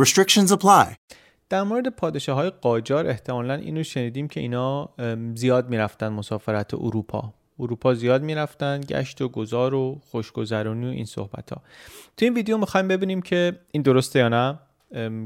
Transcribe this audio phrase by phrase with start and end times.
[0.00, 0.94] Restrictions apply.
[1.48, 4.88] در مورد پادشاه های قاجار احتمالا اینو شنیدیم که اینا
[5.34, 7.32] زیاد می‌رفتن مسافرت اروپا.
[7.58, 11.62] اروپا زیاد می‌رفتن گشت و گذار و خوشگذرانی و این صحبت ها
[12.16, 14.58] تو این ویدیو می‌خوایم ببینیم که این درسته یا نه؟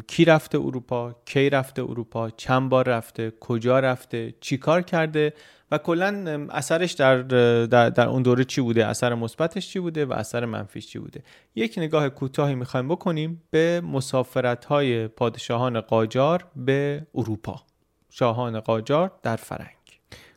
[0.07, 5.33] کی رفته اروپا؟ کی رفته اروپا؟ چند بار رفته؟ کجا رفته؟ چی کار کرده؟
[5.71, 7.23] و کلا اثرش در,
[7.67, 11.23] در در اون دوره چی بوده؟ اثر مثبتش چی بوده؟ و اثر منفیش چی بوده؟
[11.55, 17.63] یک نگاه کوتاهی می‌خوایم بکنیم به مسافرت های پادشاهان قاجار به اروپا.
[18.11, 19.69] شاهان قاجار در فرنگ.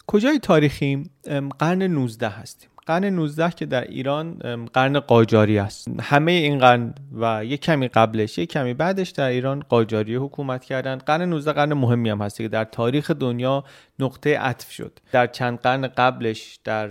[0.07, 1.11] کجای تاریخیم؟
[1.59, 2.69] قرن 19 هستیم.
[2.87, 4.33] قرن 19 که در ایران
[4.73, 5.87] قرن قاجاری است.
[6.01, 11.03] همه این قرن و یک کمی قبلش یک کمی بعدش در ایران قاجاری حکومت کردند
[11.03, 13.63] قرن 19 قرن مهمی هم هست که در تاریخ دنیا
[13.99, 14.99] نقطه عطف شد.
[15.11, 16.87] در چند قرن قبلش در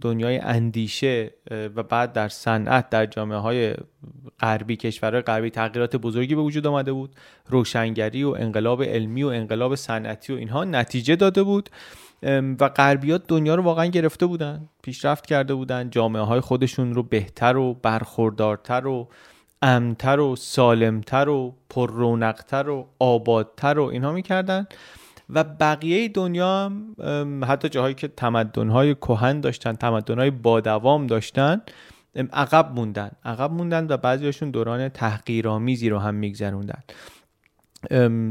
[0.00, 3.74] دنیای اندیشه و بعد در صنعت در جامعه های
[4.40, 7.14] غربی کشورهای غربی تغییرات بزرگی به وجود آمده بود.
[7.48, 11.70] روشنگری و انقلاب علمی و انقلاب صنعتی و اینها نتیجه داده بود.
[12.60, 17.56] و غربیات دنیا رو واقعا گرفته بودن پیشرفت کرده بودن جامعه های خودشون رو بهتر
[17.56, 19.08] و برخوردارتر و
[19.62, 24.66] امنتر و سالمتر و پر رونقتر و آبادتر و اینها می‌کردن.
[25.30, 31.62] و بقیه دنیا هم حتی جاهایی که تمدن‌های کهن داشتن تمدن‌های با دوام داشتن
[32.32, 33.10] عقب موندن.
[33.24, 36.82] عقب موندن و بعضیاشون دوران تحقیرآمیزی رو هم میگذروندن.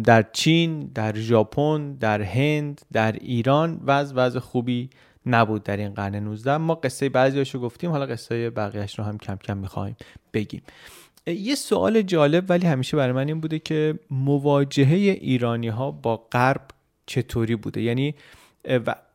[0.03, 4.89] در چین، در ژاپن، در هند، در ایران وضع وضع خوبی
[5.25, 9.35] نبود در این قرن 19 ما قصه بعضیاشو گفتیم حالا قصه بقیهش رو هم کم
[9.35, 9.95] کم می‌خوایم
[10.33, 10.61] بگیم.
[11.27, 16.61] یه سوال جالب ولی همیشه برای من این بوده که مواجهه ایرانی ها با غرب
[17.05, 18.15] چطوری بوده؟ یعنی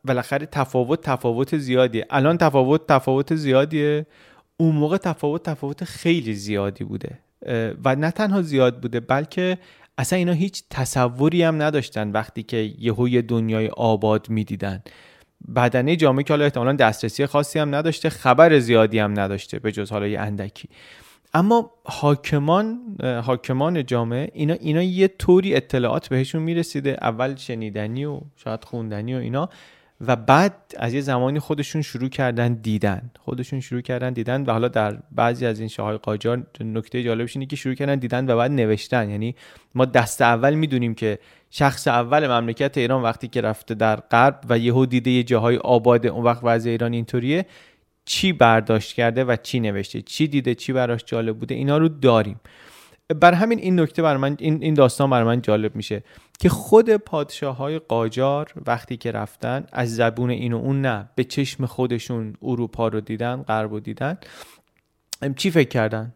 [0.05, 2.07] بالاخره تفاوت تفاوت زیادیه.
[2.11, 4.07] الان تفاوت تفاوت زیادیه.
[4.57, 7.19] اون موقع تفاوت تفاوت خیلی زیادی بوده.
[7.85, 9.59] و نه تنها زیاد بوده بلکه
[9.99, 14.83] اصلا اینا هیچ تصوری هم نداشتن وقتی که یهو یه دنیای آباد می‌دیدن.
[15.57, 19.91] بدنه جامعه که حالا احتمالا دسترسی خاصی هم نداشته خبر زیادی هم نداشته به جز
[19.91, 20.69] حالا یه اندکی.
[21.35, 28.65] اما حاکمان حاکمان جامعه اینا اینا یه طوری اطلاعات بهشون می‌رسیده اول شنیدنی و شاید
[28.65, 29.49] خوندنی و اینا
[30.01, 33.11] و بعد از یه زمانی خودشون شروع کردن دیدن.
[33.19, 37.47] خودشون شروع کردن دیدن و حالا در بعضی از این شاههای قاجار نکته جالبش اینه
[37.47, 39.11] که شروع کردن دیدن و بعد نوشتن.
[39.11, 39.35] یعنی
[39.75, 41.19] ما دست اول می‌دونیم که
[41.51, 46.07] شخص اول مملکت ایران وقتی که رفته در غرب و یهو دیده یه جاهای آباد
[46.07, 47.47] اون وقت وضع ایران اینطوریه
[48.05, 52.41] چی برداشت کرده و چی نوشته؟ چی دیده؟ چی براش جالب بوده؟ اینا رو داریم.
[53.15, 56.03] بر همین این نکته بر من این, این داستان بر من جالب میشه
[56.39, 61.25] که خود پادشاه های قاجار وقتی که رفتن از زبون این و اون نه به
[61.25, 64.19] چشم خودشون اروپا رو دیدن غرب رو دیدن
[65.37, 66.15] چی فکر کردن؟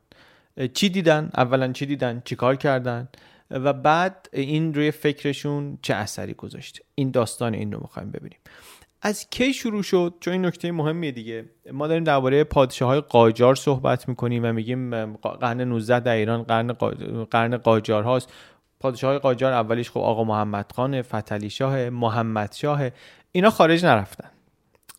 [0.75, 3.09] چی دیدن؟ اولا چی دیدن؟ چی کار کردن؟
[3.51, 8.39] و بعد این روی فکرشون چه اثری گذاشته این داستان این رو می‌خوایم ببینیم.
[9.05, 11.45] از کی شروع شد؟ چون این نکته مهمیه دیگه.
[11.73, 16.73] ما داریم درباره پادشاه های قاجار صحبت می‌کنیم و میگیم قرن 19 در ایران قرن,
[16.73, 16.91] قا...
[17.31, 18.33] قرن قاجار هاست.
[18.81, 22.91] پادشاه های قاجار اولیش خب آقا محمد خان فتلی شاه محمد شاه.
[23.33, 24.31] اینا خارج نرفتن.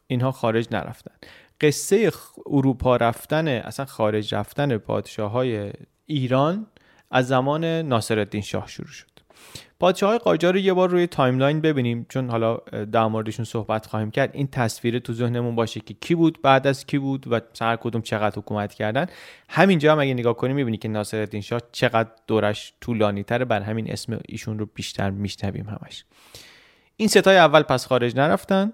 [0.07, 1.15] اینها خارج نرفتن.
[1.61, 2.11] قصه
[2.45, 5.71] اروپا رفتن اصلا خارج رفتن پادشاه های
[6.05, 6.67] ایران
[7.11, 9.12] از زمان ناصرالدین شاه شروع شد.
[9.83, 12.57] پادشاه های قاجار رو یه بار روی timeline ببینیم چون حالا
[12.91, 14.30] در موردشون صحبت خواهیم کرد.
[14.33, 18.01] این تصویر تو ذهنمون باشه که کی بود بعد از کی بود و هر کدوم
[18.01, 19.06] چقدر حکومت کردن.
[19.50, 23.91] همینجا هم اگه نگاه کنیم می‌بینی که ناصرالدین شاه چقدر دورش طولانی تره برا همین
[23.91, 26.06] اسم ایشون رو بیشتر میشنویم همش.
[26.95, 28.74] این سه تای اول پس خارج نرفتن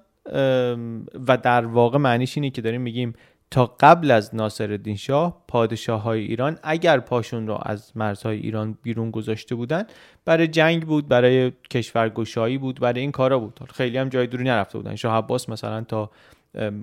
[1.27, 3.13] و در واقع معنیش اینه که داریم میگیم
[3.51, 9.11] تا قبل از ناصرالدین شاه پادشاه های ایران اگر پاشون رو از مرزهای ایران بیرون
[9.11, 9.83] گذاشته بودن
[10.25, 13.59] برای جنگ بود برای کشورگشایی بود برای این کارا بود.
[13.73, 14.95] خیلی هم جای دوری نرفته بودن.
[14.95, 16.11] شاه عباس مثلا تا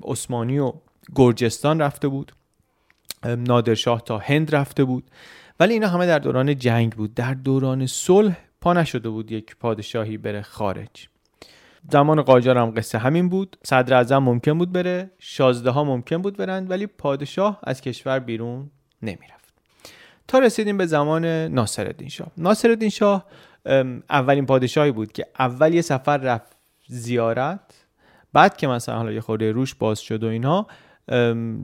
[0.03, 0.73] عثمانی و
[1.15, 2.33] گرجستان رفته بود.
[3.25, 5.05] نادرشاه تا هند رفته بود.
[5.61, 7.15] ولی اینا همه در دوران جنگ بود.
[7.15, 11.09] در دوران صلح پا نشده بود یک پادشاهی بره خارج.
[11.93, 13.57] زمان قاجار هم قصه همین بود.
[13.65, 18.71] صدر اعظم ممکن بود بره شازده ها ممکن بود برند ولی پادشاه از کشور بیرون
[19.03, 19.55] نمی‌رفت.
[20.29, 22.29] تا رسیدیم به زمان ناصرالدین شاه.
[22.39, 23.27] ناصرالدین شاه
[24.11, 26.57] اولین پادشاهی بود که اول یه سفر رفت
[26.89, 27.87] زیارت
[28.33, 30.67] بعد که مثلا حالا یه خورده روش باز شد و اینها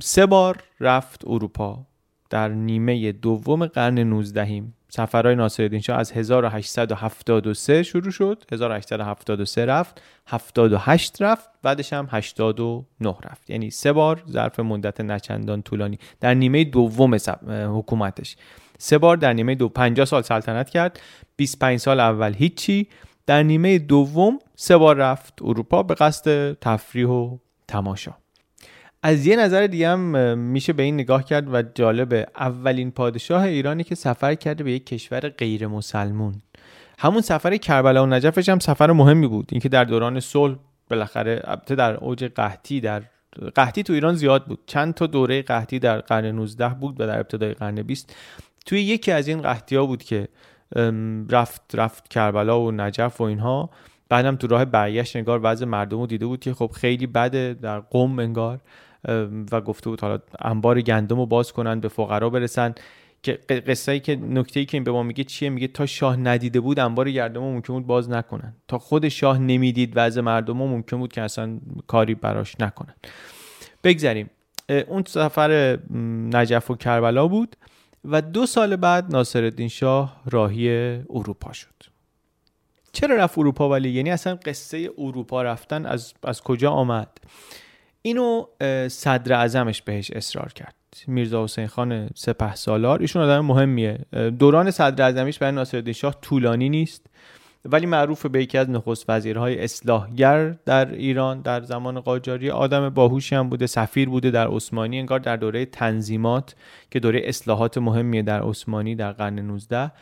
[0.03, 1.87] سه بار رفت اروپا.
[2.31, 4.63] در نیمه دوم قرن 19
[4.95, 13.51] سفرهای ناصرالدین شاه از 1873 شروع شد 1873 رفت 78 رفت بعدش هم 89 رفت.
[13.51, 15.99] یعنی سه بار ظرف مدت نچندان طولانی.
[16.21, 17.17] در نیمه دوم
[17.49, 18.37] حکومتش.
[18.79, 21.01] سه بار در نیمه دو 50 سال سلطنت کرد
[21.37, 22.89] 25 سال اول هیچی.
[23.27, 27.37] در نیمه دوم سه بار رفت اروپا به قصد تفریح و
[27.69, 28.22] تماشا.
[29.03, 32.27] از یه نظر دیگه هم میشه به این نگاه کرد و جالبه.
[32.37, 36.35] اولین پادشاه ایرانی که سفر کرده به یک کشور غیر مسلمون.
[36.99, 39.49] همون سفر کربلا و نجفش هم سفر مهمی بود.
[39.53, 40.57] اینکه در دوران صلح
[40.91, 43.03] بالاخره البته در اوج قحطی در
[43.55, 44.59] قحطی تو ایران زیاد بود.
[44.67, 48.17] چند تا دوره قحطی در قرن 19 بود و در ابتدای قرن 20
[48.67, 50.29] توی یکی از این قحطی ها بود که
[51.31, 53.71] رفت رفت کربلا و نجف و اینها.
[54.09, 57.81] بعدم تو راه برگشت انگار وضع مردم رو دیده بود که خب خیلی بده در
[57.81, 58.61] قم انگار.
[59.53, 62.75] و گفته بود حالا انبار گندم رو باز کنن به فقرا برسن.
[63.23, 66.17] که قصه ای که نکته ای که این به ما میگه چیه؟ میگه تا شاه
[66.17, 68.57] ندیده بود انبار گندم ممکن بود باز نکنن.
[68.69, 72.95] تا خود شاه نمی‌دید وضع مردم ممکن بود که اصلا کاری براش نکنن.
[73.85, 74.31] بگذریم.
[74.89, 75.79] اون سفر
[76.35, 77.57] نجف و کربلا بود
[78.05, 80.69] و دو سال بعد ناصرالدین شاه راهی
[81.11, 81.69] اروپا شد.
[82.93, 87.09] چرا رفت اروپا ولی؟ یعنی اصلا قصه اروپا رفتن از, از کجا آمد؟
[88.03, 88.47] اینو
[88.89, 90.75] صدر اعظمش بهش اصرار کرد.
[91.07, 93.01] میرزا حسین خان سپه سالار.
[93.01, 93.99] ایشون آدم مهمیه.
[94.39, 97.07] دوران صدر اعظمیش برای ناصرالدین شاه طولانی نیست.
[97.65, 103.35] ولی معروف به یکی از نخست وزیرهای اصلاحگر در ایران در زمان قاجاری آدم باهوشی
[103.35, 106.55] هم بوده سفیر بوده در عثمانی انگار در دوره تنظیمات
[106.91, 109.93] که دوره اصلاحات مهمیه در عثمانی در قرن 19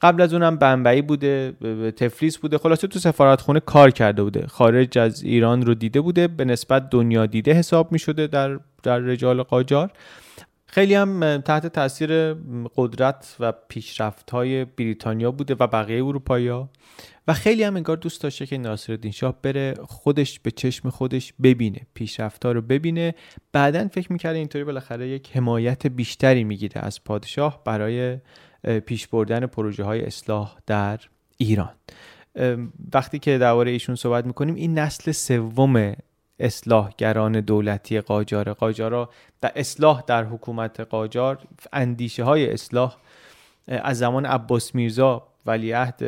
[0.00, 1.52] قبل از اونم بمبئی بوده
[1.96, 4.46] تفلیس بوده خلاصه تو سفارتخونه کار کرده بوده.
[4.46, 8.98] خارج از ایران رو دیده بوده به نسبت دنیا دیده حساب می شده در, در
[8.98, 9.90] رجال قاجار.
[10.68, 12.34] خیلی هم تحت تاثیر
[12.76, 16.48] قدرت و پیشرفت های بریتانیا بوده و بقیه اروپایی
[17.28, 21.80] و خیلی هم انگار دوست داشته که ناصرالدین شاه بره خودش به چشم خودش ببینه
[21.94, 23.14] پیشرفت ها رو ببینه.
[23.52, 28.18] بعدا فکر می‌کرده اینطوری بالاخره یک حمایت بیشتری می‌گیره از پادشاه برای
[28.86, 31.00] پیش بردن پروژه های اصلاح در
[31.36, 31.74] ایران.
[32.94, 35.96] وقتی که درباره ایشون صحبت می‌کنیم این نسل سوم
[36.38, 38.52] اصلاحگران دولتی قاجار.
[38.52, 41.38] قاجارا در اصلاح در حکومت قاجار
[41.72, 42.96] اندیشه های اصلاح
[43.68, 46.02] از زمان عباس میرزا ولیعهد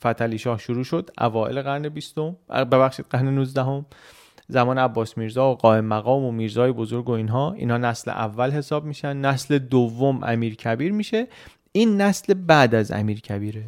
[0.00, 3.84] فتلی شاه شروع شد اوائل قرن بیستم ببخشید قرن 19
[4.48, 8.84] زمان عباس میرزا و قائم مقام و میرزای بزرگ و اینها اینها نسل اول حساب
[8.84, 11.26] میشن نسل دوم امیر کبیر میشه.
[11.72, 13.64] این نسل بعد از امیر کبیره.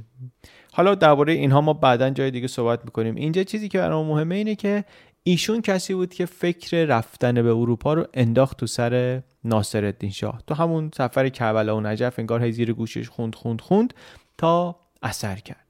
[0.73, 3.14] حالا درباره اینها ما بعدا جای دیگه صحبت می‌کنیم.
[3.14, 4.85] اینجا چیزی که برای مهمه اینه که
[5.28, 10.42] ایشون کسی بود که فکر رفتن به اروپا رو انداخت تو سر ناصرالدین شاه.
[10.47, 13.95] تو همون سفر کربلا و نجف انگار هی زیر گوشش خوند خوند خوند
[14.38, 15.66] تا اثر کرد.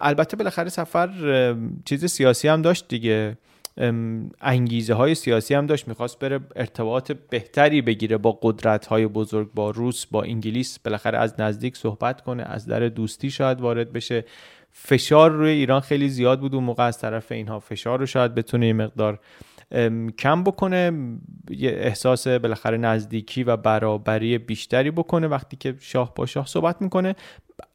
[0.00, 1.08] البته بالاخره سفر
[1.84, 3.38] چیز سیاسی هم داشت دیگه.
[4.40, 5.88] انگیزه های سیاسی هم داشت.
[5.88, 10.78] می‌خواست بره ارتباط بهتری بگیره با قدرت های بزرگ با روس با انگلیس.
[10.78, 14.24] بالاخره از نزدیک صحبت کنه از در دوستی شاید وارد بشه.
[14.78, 17.60] فشار روی ایران خیلی زیاد بود اون موقع از طرف اینها.
[17.60, 19.18] فشار رو شاید بتونه مقدار
[20.18, 20.92] کم بکنه
[21.50, 27.16] یه احساس بالاخره نزدیکی و برابری بیشتری بکنه وقتی که شاه با شاه صحبت می‌کنه.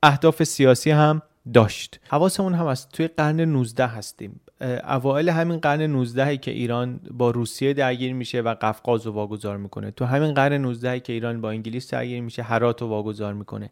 [0.03, 1.21] اهداف سیاسی هم
[1.53, 1.99] داشت.
[2.09, 4.41] حواسمون هم از توی قرن 19 هستیم.
[4.89, 9.91] اوائل همین قرن 19 که ایران با روسیه درگیر میشه و قفقاز رو واگذار می‌کنه.
[9.91, 13.69] تو همین قرن 19 که ایران با انگلیس درگیر میشه هرات رو واگذار می‌کنه.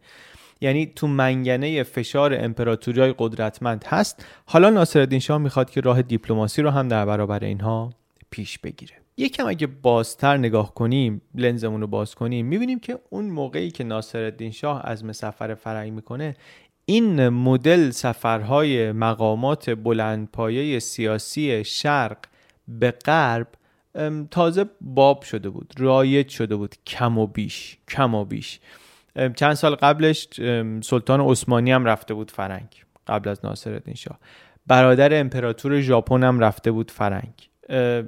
[0.62, 4.26] یعنی تو منگنه فشار امپراتوری های قدرتمند هست.
[4.46, 7.90] حالا ناصرالدین شاه می‌خواد که راه دیپلماسی رو هم در برابر اینها
[8.30, 8.94] پیش بگیره.
[9.18, 14.52] یکم اگه بازتر نگاه کنیم لنزمون رو باز کنیم می‌بینیم که اون موقعی که ناصرالدین
[14.52, 16.36] شاه از سفر فرنگ می‌کنه
[16.86, 22.18] این مدل سفرهای مقامات بلندپایه سیاسی شرق
[22.68, 23.48] به غرب
[24.32, 28.60] تازه باب شده بود رایج شده بود کم و بیش کم و بیش.
[29.36, 30.28] چند سال قبلش
[30.82, 32.68] سلطان عثمانی هم رفته بود فرنگ
[33.08, 34.20] قبل از ناصرالدین شاه.
[34.68, 37.34] برادر امپراتور ژاپن هم رفته بود فرنگ.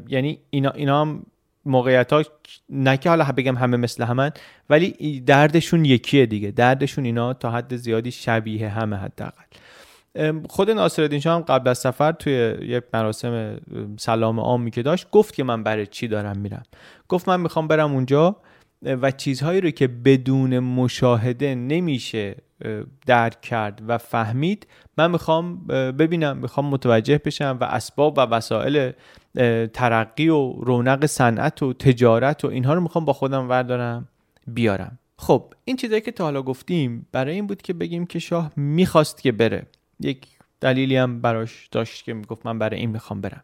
[0.08, 1.26] یعنی اینا, اینا هم
[1.66, 2.24] موقعیت ها
[2.70, 4.32] نه که حالا بگم همه مثل همن
[4.70, 6.52] ولی دردشون یکیه دیگه.
[6.52, 9.44] دردشون اینا تا حد زیادی شبیه همه حداقل.
[10.50, 13.58] خود ناصرالدین شاه هم قبل از سفر توی یک مراسم
[13.98, 16.64] سلام عامی که داشت گفت که من برای چی دارم میرم.
[17.08, 18.36] گفت من می‌خوام برم اونجا
[18.84, 22.36] و چیزهایی رو که بدون مشاهده نمیشه
[23.06, 28.92] درک کرد و فهمید من می‌خوام ببینم می‌خوام متوجه بشم و اسباب و وسایل
[29.74, 34.08] ترقی و رونق صنعت و تجارت و اینها رو می‌خوام با خودم وردارم
[34.48, 35.00] بیارم.
[35.18, 39.22] خب این چیزایی که تا حالا گفتیم برای این بود که بگیم که شاه می‌خواست
[39.22, 39.66] که بره.
[40.00, 40.28] یک
[40.62, 43.44] دلیلی هم براش داشت که می‌گفت من برای این می‌خوام برم.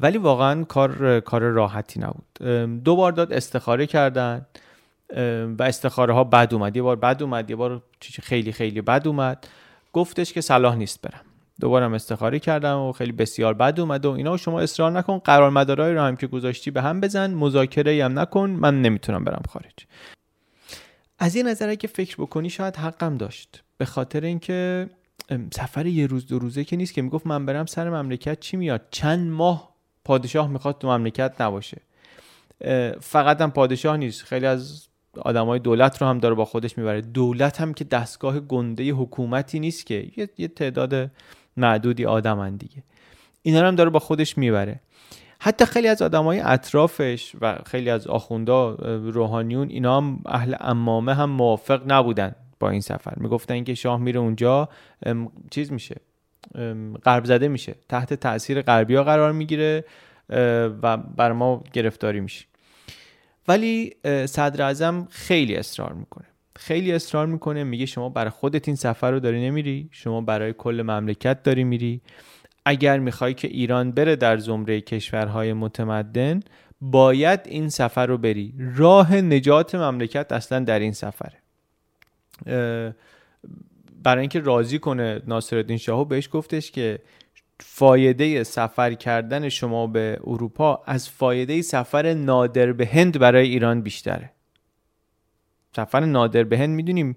[0.00, 2.38] ولی واقعا کار کار راحتی نبود.
[2.84, 4.46] دو بار داد استخاره کردن
[5.58, 6.76] و استخاره ها بد اومد.
[6.76, 7.82] یه بار بد اومد یه بار
[8.22, 9.46] خیلی خیلی بد اومد.
[9.92, 11.20] گفتش که صلاح نیست برم.
[11.60, 15.94] دوبارم استخاره کردم و خیلی بسیار بد اومد و اینا شما اصرار نکن قرار مدارای
[15.94, 19.72] رو هم که گذاشتی به هم بزن مذاکره هم نکن من نمی‌تونم برم خارج.
[21.18, 23.62] از این نظر که فکر بکنی شاید حقم داشت.
[23.78, 24.90] به خاطر اینکه
[25.52, 28.80] سفر یه روز دو روزه که نیست که می‌گفت من برم سر مملکت چی میاد؟
[28.90, 29.71] چند ماه
[30.04, 31.80] پادشاه می‌خواد تو مملکت نباشه.
[33.00, 34.88] فقط هم پادشاه نیست خیلی از
[35.20, 37.00] آدمای دولت رو هم داره با خودش می‌بره.
[37.00, 41.10] دولت هم که دستگاه گنده حکومتی نیست که یه, تعداد
[41.56, 42.82] معدودی آدمن دیگه.
[43.42, 44.80] اینا هم داره با خودش می‌بره.
[45.38, 51.30] حتی خیلی از آدمای اطرافش و خیلی از آخوندا روحانیون اینا هم اهل امامه هم
[51.30, 53.14] موافق نبودن با این سفر.
[53.16, 54.68] می‌گفتن که شاه میره اونجا
[55.50, 55.96] چیز میشه.
[57.04, 57.74] غرب زده میشه.
[57.88, 59.84] تحت تاثیر غربی ها قرار می‌گیره
[60.82, 62.44] و بر ما گرفتاری میشه.
[63.48, 63.94] ولی
[64.26, 66.26] صدر اعظم خیلی اصرار می‌کنه.
[66.56, 70.82] خیلی اصرار می‌کنه میگه شما برای خودت این سفر رو داری نمیری شما برای کل
[70.82, 72.00] مملکت داری میری.
[72.64, 76.40] اگر می‌خوای که ایران بره در زمره کشورهای متمدن
[76.80, 78.54] باید این سفر رو بری.
[78.76, 81.38] راه نجات مملکت اصلا در این سفره.
[84.02, 86.98] برای اینکه راضی کنه ناصرالدین شاهو بهش گفتش که
[87.60, 94.30] فایده سفر کردن شما به اروپا از فایده سفر نادر به هند برای ایران بیشتره.
[95.76, 97.16] سفر نادر به هند می‌دونیم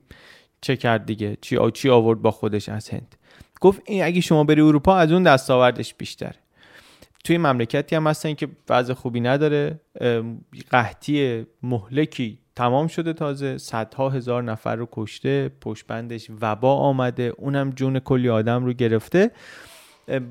[0.61, 1.69] چه کرد دیگه؟ چی آ...
[1.69, 3.15] چی آورد با خودش از هند؟
[3.61, 6.35] گفت این اگه شما بری اروپا از اون دستاوردش بیشتره.
[7.23, 9.79] توی مملکتی هم هستن که وضع خوبی نداره.
[10.69, 17.99] قحطی مهلکی تمام شده تازه صدها هزار نفر رو کشته پشبندش وبا آمده اونم جون
[17.99, 19.31] کلی آدم رو گرفته.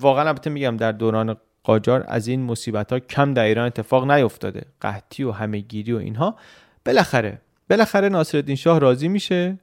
[0.00, 4.62] واقعا البته میگم در دوران قاجار از این مصیبت ها کم در ایران اتفاق نیفتاده.
[4.80, 6.36] قحطی و همهگیری و اینها.
[6.86, 7.40] بالاخره
[7.70, 9.58] بالاخره ناصرالدین شاه راضی میشه.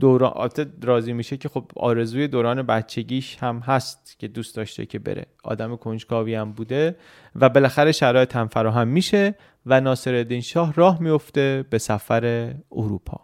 [0.00, 0.50] دوران
[0.82, 5.26] راضی میشه که خب آرزوی دوران بچگیش هم هست که دوست داشته که بره.
[5.44, 6.96] آدم کنجکاوی هم بوده
[7.36, 9.34] و بالاخره شرایط هم فراهم میشه
[9.66, 13.20] و ناصرالدین شاه راه میفته به سفر اروپا.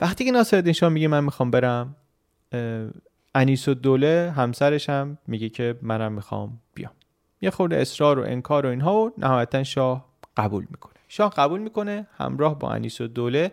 [0.00, 1.96] وقتی که ناصرالدین شاه میگه من می‌خوام برم
[3.34, 6.92] انیس و دوله همسرش هم میگه که منم می‌خوام بیام.
[7.40, 10.94] یه خورده اصرار و انکار و اینها و نهایتا شاه قبول می‌کنه.
[11.08, 13.52] شاه قبول می‌کنه همراه با انیس و دوله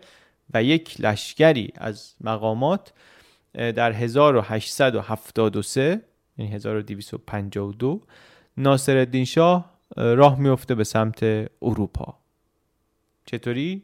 [0.54, 2.94] و یک لشکری از مقامات
[3.54, 6.02] در 1873
[6.38, 8.02] یعنی 1252
[8.58, 11.24] ناصر الدین شاه راه میفته به سمت
[11.62, 12.18] اروپا.
[13.26, 13.84] چطوری؟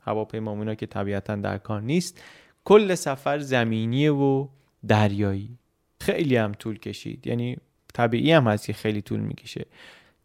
[0.00, 2.22] هواپیمامونا که طبیعتا در کار نیست.
[2.64, 4.48] کل سفر زمینیه و
[4.88, 5.58] دریایی.
[6.00, 7.26] خیلی هم طول کشید.
[7.26, 7.56] یعنی
[7.94, 9.66] طبیعی هم هست که خیلی طول می‌کشه.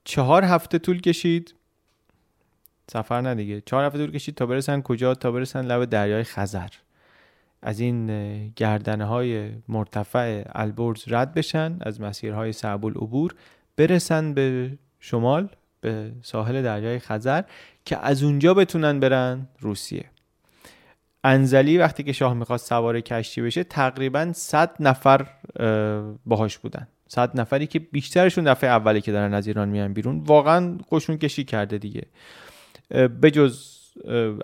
[0.03, 1.53] چهار هفته طول کشید.
[2.91, 3.61] سفر نه دیگه.
[3.61, 6.69] چهار هفته طول کشید تا برسن کجا؟ تا برسن لب دریای خزر.
[7.61, 8.07] از این
[8.55, 13.35] گردنه های مرتفع البرز رد بشن از مسیرهای صعب العبور
[13.77, 15.49] برسن به شمال
[15.81, 17.43] به ساحل دریای خزر
[17.85, 20.05] که از اونجا بتونن برن روسیه.
[21.23, 25.27] انزلی وقتی که شاه می‌خواست سوار کشتی بشه تقریبا 100 نفر
[26.25, 26.87] باهاش بودن.
[27.07, 31.43] 100 نفری که بیشترشون دفعه اولی که دارن از ایران میان بیرون واقعا قشون کشی
[31.43, 32.03] کرده دیگه.
[32.91, 33.77] بجز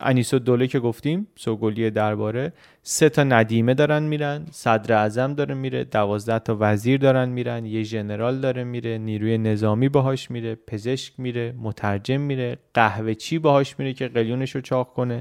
[0.02, 5.84] انیس دوله که گفتیم سوگلی درباره سه تا ندیمه دارن میرن صدر اعظم داره میره
[5.84, 11.56] دوازده تا وزیر دارن میرن یه ژنرال داره میره نیروی نظامی باهاش میره پزشک میره
[11.62, 15.20] مترجم میره قهوه چی باهاش میره که قلیونش رو چاق کنه.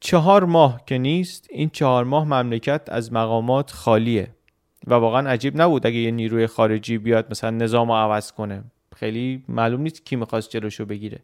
[0.00, 4.28] چهار ماه که نیست این چهار ماه مملکت از مقامات خالیه
[4.86, 8.64] و واقعا عجیب نبود اگه یه نیروی خارجی بیاد مثلا نظام رو عوض کنه.
[9.00, 11.18] خیلی معلوم نیست کی می‌خواست جلوشو بگیره.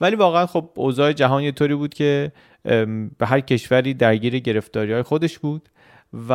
[0.00, 2.32] ولی واقعا خب اوضاع جهان یه طوری بود که
[3.18, 5.68] به هر کشوری درگیر گرفتاری های خودش بود
[6.28, 6.32] و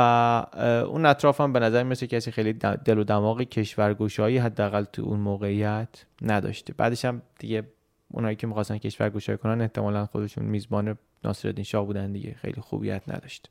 [0.88, 2.54] اون اطراف هم به نظر مثل کسی خیلی
[2.86, 6.74] دل و دماغ کشورگوشایی حداقل تو اون موقعیت نداشته.
[6.78, 7.64] بعدش هم دیگه
[8.12, 12.36] اونایی که می‌خواستن کشورگوشایی کنن احتمالا خودشون میزبان ناصرالدین شاه بودن دیگه.
[12.42, 13.50] خیلی خوبیت نداشت.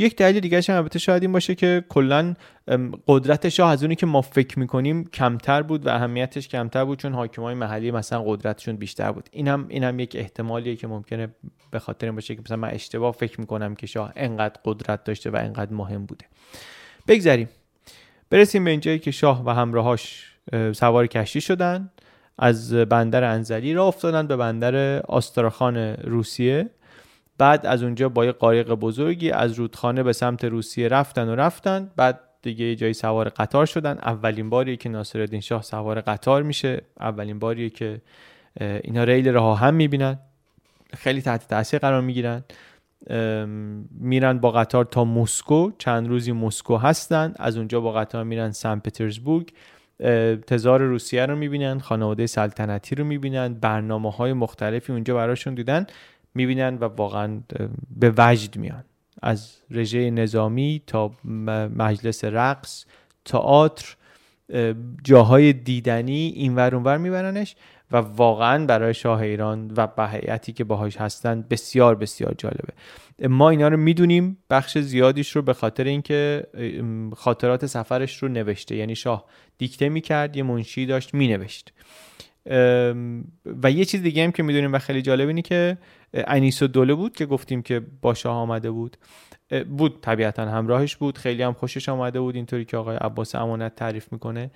[0.00, 2.34] یک دلیل دیگه هم البته شاید این باشه که کلا
[3.06, 7.12] قدرت شاه از اونی که ما فکر می‌کنیم کمتر بود و اهمیتش کمتر بود چون
[7.12, 9.28] حاکمای محلی مثلا قدرتشون بیشتر بود.
[9.32, 11.28] این هم این هم یک احتمالیه که ممکنه
[11.70, 15.30] به خاطر این باشه که مثلا من اشتباه فکر می‌کنم که شاه انقدر قدرت داشته
[15.30, 16.24] و انقدر مهم بوده.
[17.08, 17.48] بگذریم.
[18.30, 20.32] برسیم به اینجایی که شاه و همراهاش
[20.72, 21.90] سوار کشتی شدن
[22.38, 26.70] از بندر انزلی را افتادن به بندر آستراخان روسیه.
[27.40, 31.90] بعد از اونجا با یه قایق بزرگی از رودخانه به سمت روسیه رفتن و رفتن.
[31.96, 33.98] بعد دیگه یه جایی سوار قطار شدن.
[33.98, 36.82] اولین باریه که ناصرالدین شاه سوار قطار میشه.
[37.00, 38.00] اولین باریه که
[38.60, 40.18] اینا ریل راه هم می‌بینن.
[40.96, 42.44] خیلی تحت تاثیر قرار می‌گیرن.
[43.90, 45.70] میرن با قطار تا مسکو.
[45.78, 47.34] چند روزی مسکو هستن.
[47.36, 49.52] از اونجا با قطار میرن سن پترزبورگ.
[50.46, 51.78] تزار روسیه رو می‌بینن.
[51.78, 53.54] خانواده سلطنتی رو می‌بینن.
[53.54, 55.86] برنامه های مختلفی اونجا براشون دیدن.
[56.34, 57.40] می‌بینن و واقعا
[57.96, 58.84] به وجد میان.
[59.22, 61.10] از رژه نظامی تا
[61.76, 62.84] مجلس رقص
[63.24, 63.96] تئاتر
[65.04, 67.56] جاهای دیدنی این ور اونور میبرنش
[67.92, 72.72] و واقعا برای شاه ایران و بهیتی که باهاش هستن بسیار بسیار جالبه.
[73.28, 76.46] ما اینا رو می‌دونیم بخش زیادیش رو به خاطر اینکه
[77.16, 78.76] خاطرات سفرش رو نوشته.
[78.76, 79.24] یعنی شاه
[79.58, 81.72] دیکته می‌کرد یه منشی داشت مینوشت.
[83.62, 85.78] و یه چیز دیگه هم که می‌دونیم و خیلی جالب اینه که
[86.14, 88.96] انیس و دوله بود که گفتیم که با شاه آمده بود.
[89.68, 94.12] بود طبیعتا همراهش بود خیلی هم خوشش آمده بود اینطوری که آقای عباس امانت تعریف
[94.12, 94.50] می‌کنه.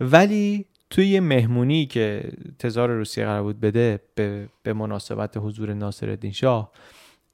[0.00, 6.18] ولی توی یه مهمونی که تزار روسیه قرار بود بده به, به مناسبت حضور ناصر
[6.32, 6.72] شاه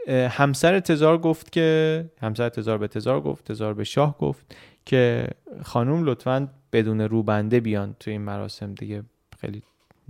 [0.08, 5.28] همسر تزار گفت که همسر تزار به تزار گفت تزار به شاه گفت که
[5.62, 9.02] خانوم لطفا بدون روبنده بیان توی این مراسم دیگه.
[9.40, 9.62] خیلی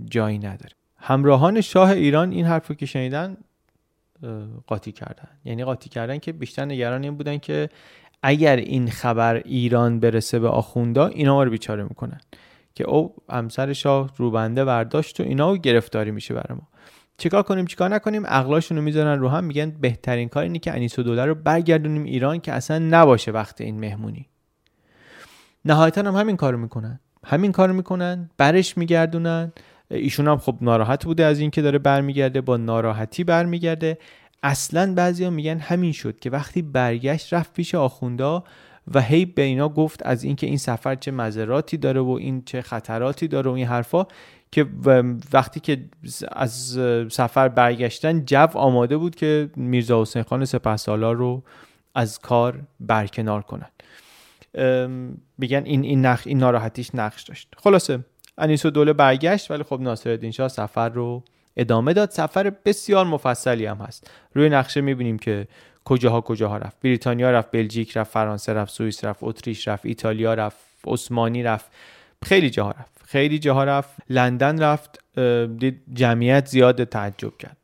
[0.05, 0.75] جایی نداره.
[0.97, 3.37] همراهان شاه ایران این حرف رو که شنیدن
[4.67, 5.27] قاطی کردن.
[5.45, 7.69] یعنی قاطی کردن که بیشتر نگران این بودن که
[8.23, 12.19] اگر این خبر ایران برسه به آخوندا اینا رو بیچاره می‌کنن.
[12.75, 16.67] که او همسر شاه روبنده برداشت و اینا گرفتاری میشه برای ما.
[17.17, 20.99] چیکار کنیم چیکار نکنیم؟ عقلاشون رو می‌ذارن رو هم میگن بهترین کار اینه که انیس
[20.99, 24.29] و دوله رو برگردونیم ایران که اصلا نباشه وقت این مهمونی.
[25.65, 26.99] نهایتا هم همین کارو می‌کنن.
[27.25, 29.51] همین کارو می‌کنن برش میگردونن.
[29.91, 33.97] ایشون هم خب ناراحت بوده از اینکه داره برمیگرده با ناراحتی برمیگرده.
[34.43, 38.43] اصلا بعضیا میگن همین شد که وقتی برگشت رفت پیش آخوندا
[38.93, 42.61] و هی به اینا گفت از اینکه این سفر چه مذراتی داره و این چه
[42.61, 44.05] خطراتی داره و این حرفا
[44.51, 44.65] که
[45.33, 45.85] وقتی که
[46.31, 46.79] از
[47.11, 51.43] سفر برگشتن جو آماده بود که میرزا حسین خان سپهسالار رو
[51.95, 53.69] از کار برکنار کنن.
[55.37, 57.53] میگن این این نقش این ناراحتیش نقش داشت.
[57.57, 57.99] خلاصه
[58.37, 61.23] انیس دوله برگشت ولی خب ناصرالدین شاه سفر رو
[61.57, 62.09] ادامه داد.
[62.09, 64.11] سفر بسیار مفصلی هم هست.
[64.33, 65.47] روی نقشه می‌بینیم که
[65.85, 66.79] کجاها کجاها رفت.
[66.79, 71.71] بریتانیا رفت بلژیک رفت فرانسه رفت سوئیس رفت اتریش رفت ایتالیا رفت عثمانی رفت.
[72.23, 73.01] خیلی جاها رفت.
[73.05, 73.95] خیلی جاها رفت.
[74.09, 74.99] لندن رفت.
[75.57, 77.57] دید جمعیت زیاد تعجب کرد.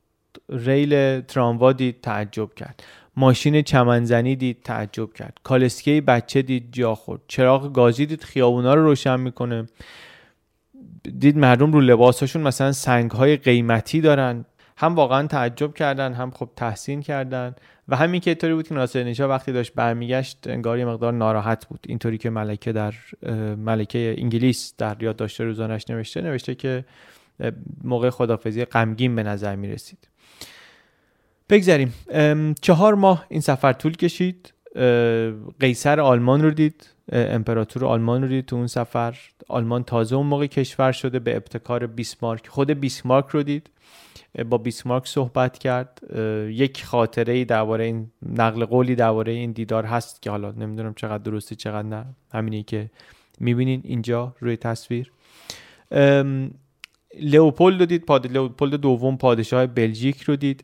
[0.50, 2.84] ریل تراموا دید تعجب کرد.
[3.16, 5.38] ماشین چمنزنی دید تعجب کرد.
[5.44, 7.22] کالسکه بچه دید جا خورد.
[7.28, 8.24] چراغ گازی دید.
[8.24, 9.68] خیابونا رو روشن می‌کنه.
[11.20, 14.46] دید مردم رو لباساشون مثلا سنگ های قیمتی دارن.
[14.78, 17.56] هم واقعا تعجب کردن هم خب تحسین کردن.
[17.88, 21.80] و همین که اینطوری بود که ناصر وقتی داشت برمیگشت انگار یه مقدار ناراحت بود.
[21.88, 22.94] اینطوری که ملکه در
[23.58, 26.86] ملکه انگلیس در یادداشت روزانش نوشته نوشته که
[27.84, 30.08] موقع خدافزی غمگین به نظر می رسید
[31.50, 31.94] بگذاریم
[32.62, 34.54] چهار ماه این سفر طول کشید.
[35.60, 39.18] قیصر آلمان رو دید امپراتور آلمان رو دید تو اون سفر.
[39.48, 43.70] آلمان تازه اون موقع کشور شده به ابتکار بیسمارک خود بیسمارک رو دید.
[44.50, 46.02] با بیسمارک صحبت کرد.
[46.50, 51.24] یک خاطره ای درباره این نقل قولی درباره این دیدار هست که حالا نمی‌دونم چقدر
[51.24, 52.06] درسته چقدر نه.
[52.34, 52.90] همینی که
[53.40, 55.12] می‌بینین اینجا روی تصویر.
[57.22, 58.32] لئوپولد رو دید پاد...
[58.32, 60.64] لئوپولد دوم پادشاه بلژیک رو دید.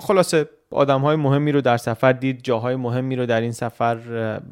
[0.00, 3.98] خلاصه آدم های مهمی رو در سفر دید جاهای مهمی رو در این سفر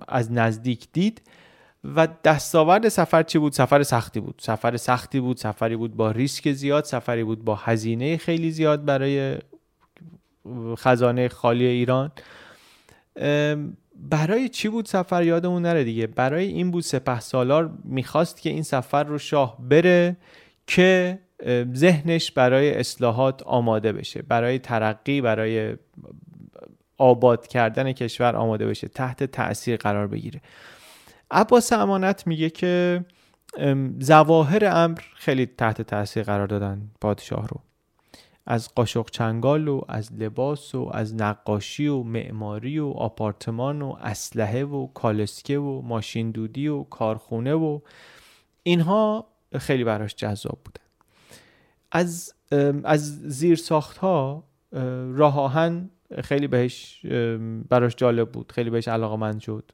[0.09, 1.23] از نزدیک دید
[1.85, 4.35] و دستاورد سفر چی بود؟ سفر سختی بود.
[4.39, 9.39] سفر سختی بود سفری بود با ریسک زیاد سفری بود با هزینه خیلی زیاد برای
[10.77, 12.13] خزانه خالی ایران.
[13.95, 16.07] برای چی بود سفر؟ یادمون نره دیگه.
[16.07, 20.17] برای این بود سپه سالار می‌خواست که این سفر رو شاه بره
[20.67, 21.19] که
[21.75, 25.77] ذهنش برای اصلاحات آماده بشه برای ترقی برای
[26.99, 30.41] آباد کردن کشور آماده بشه تحت تاثیر قرار بگیره.
[31.31, 33.05] عباس امانت میگه که
[33.99, 37.61] زواهر امر خیلی تحت تاثیر قرار دادن پادشاه رو.
[38.47, 44.65] از قاشق چنگال و از لباس و از نقاشی و معماری و آپارتمان و اسلحه
[44.65, 47.81] و کالسکه و ماشین دودی و کارخونه و
[48.63, 49.27] اینها
[49.59, 50.85] خیلی براش جذاب بودن
[51.93, 52.35] از
[52.85, 54.45] از زیر ساخت ها
[55.13, 55.91] راه آهن
[56.25, 57.07] خیلی بهش
[57.69, 59.71] براش جالب بود خیلی بهش علاقه من شد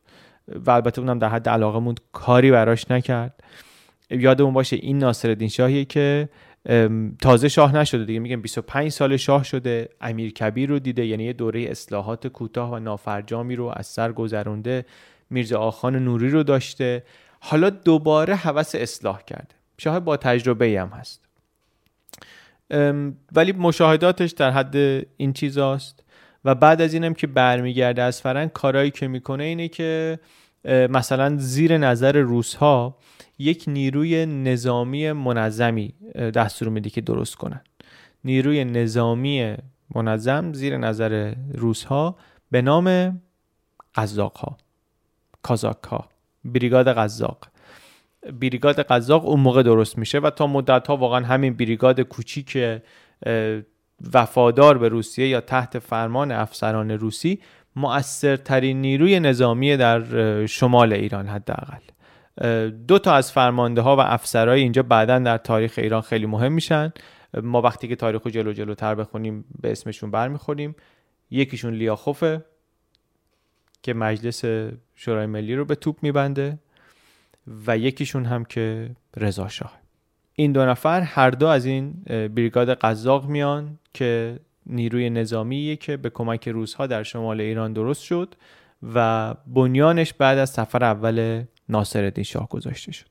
[0.49, 3.45] و البته اونم در حد علاقه موند کاری براش نکرد.
[4.11, 6.29] یادمون باشه این ناصر شاهیه که
[7.23, 11.33] تازه شاه نشده دیگه میگم 25 سال شاه شده امیر کبیر رو دیده یعنی یه
[11.33, 14.85] دوره اصلاحات کوتاه و نافرجامی رو از سر گذرونده
[15.31, 17.03] میرزا آخان نوری رو داشته.
[17.41, 19.55] حالا دوباره حوس اصلاح کرده.
[19.79, 21.26] شاه با تجربه هم هست.
[23.33, 24.77] ولی مشاهداتش در حد
[25.17, 26.03] این چیزاست.
[26.45, 30.19] و بعد از اینم که برمیگرده از فرنگ کارایی که می‌کنه اینه که
[30.65, 32.99] مثلا زیر نظر روس ها
[33.39, 37.61] یک نیروی نظامی منظمی دستور میده که درست کنن.
[38.25, 39.55] نیروی نظامی
[39.95, 42.17] منظم زیر نظر روس ها
[42.51, 43.21] به نام
[43.95, 44.57] قزاق ها
[45.43, 46.09] کازاک ها
[46.45, 47.49] بریگاد قزاق.
[48.41, 52.59] بریگاد قزاق اون موقع درست میشه و تا مدت ها واقعا همین بریگاد کوچیک
[54.15, 57.41] وفادار به روسیه یا تحت فرمان افسران روسی
[57.77, 61.79] مؤثرترین نیروی نظامی در شمال ایران حداقل.
[62.69, 66.93] دو تا از فرمانده ها و افسرهای اینجا بعدا در تاریخ ایران خیلی مهم میشن.
[67.43, 70.77] ما وقتی که تاریخ جلو جلوتر بخونیم به اسمشون برمیخوریم.
[71.31, 72.45] یکیشون لیاخوفه
[73.83, 74.45] که مجلس
[74.95, 76.59] شورای ملی رو به توپ میبنده.
[77.67, 79.73] و یکیشون هم که رضا شاه.
[80.35, 86.11] این دو نفر هر دو از این بریگاد قزاق میان که نیروی نظامیه که به
[86.11, 88.35] کمک روزها در شمال ایران درست شد
[88.95, 93.07] و بنیانش بعد از سفر اول ناصرالدین شاه گذاشته شد.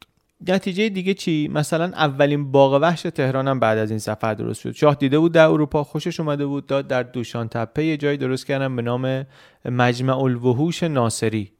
[0.47, 4.71] نتیجه دیگه چی؟ مثلا اولین باغ وحش تهران هم بعد از این سفر درست شد.
[4.71, 8.45] شاه دیده بود در اروپا خوشش اومده بود داد در دوشان تپه یه جایی درست
[8.45, 9.25] کردن به نام
[9.65, 11.51] مجمع الوحوش ناصری.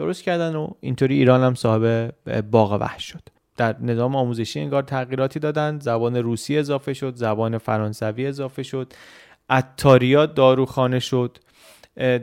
[0.00, 2.14] درست کردن و اینطوری ایران هم صاحب
[2.50, 3.20] باغ وحش شد.
[3.56, 8.92] در نظام آموزشی انگار تغییراتی دادن زبان روسی اضافه شد زبان فرانسوی اضافه شد
[9.50, 11.38] اتاریات داروخانه شد.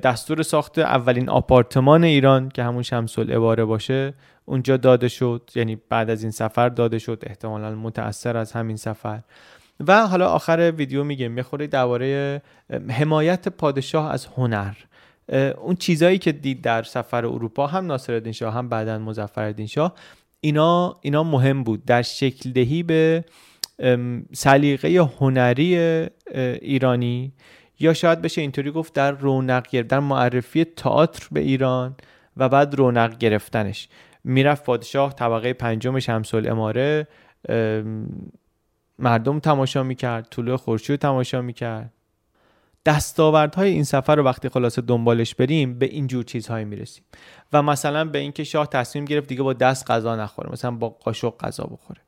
[0.03, 4.13] دستور ساخت اولین آپارتمان ایران که همون شمس عباره باشه
[4.45, 5.51] اونجا داده شد.
[5.55, 7.23] یعنی بعد از این سفر داده شد.
[7.27, 9.19] احتمالا متأثر از همین سفر.
[9.87, 12.41] و حالا آخر ویدیو میگم یه خورده درباره
[12.89, 14.73] حمایت پادشاه از هنر.
[15.57, 19.93] اون چیزایی که دید در سفر اروپا هم ناصرالدین شاه هم بعدا مظفرالدین شاه
[20.39, 21.85] اینا اینا مهم بود.
[21.85, 23.25] در شکل دهی به
[24.33, 25.77] سلیقه هنری
[26.61, 27.33] ایرانی
[27.79, 31.95] یا شاید بشه اینطوری گفت در رونق در معرفی تئاتر به ایران
[32.37, 33.89] و بعد رونق گرفتنش.
[34.23, 37.07] می‌رفت پادشاه طبقه پنجم شمس اماره
[38.99, 41.93] مردم تماشا می‌کرد طلوع خورشید تماشا می‌کرد.
[42.87, 47.03] دستاوردهای این سفر رو وقتی خلاصه دنبالش بریم به اینجور چیزهایی می‌رسیم.
[47.53, 51.37] و مثلا به اینکه شاه تصمیم گرفت دیگه با دست غذا نخوره مثلا با قاشق
[51.37, 52.01] غذا بخوره.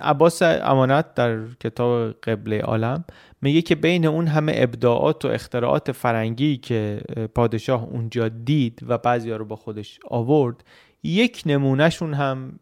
[0.00, 3.04] عباس امانت در کتاب قبله عالم
[3.42, 7.00] میگه که بین اون همه ابداعات و اختراعات فرنگی که
[7.34, 10.64] پادشاه اونجا دید و بعضی رو با خودش آورد
[11.02, 12.58] یک نمونهشون هم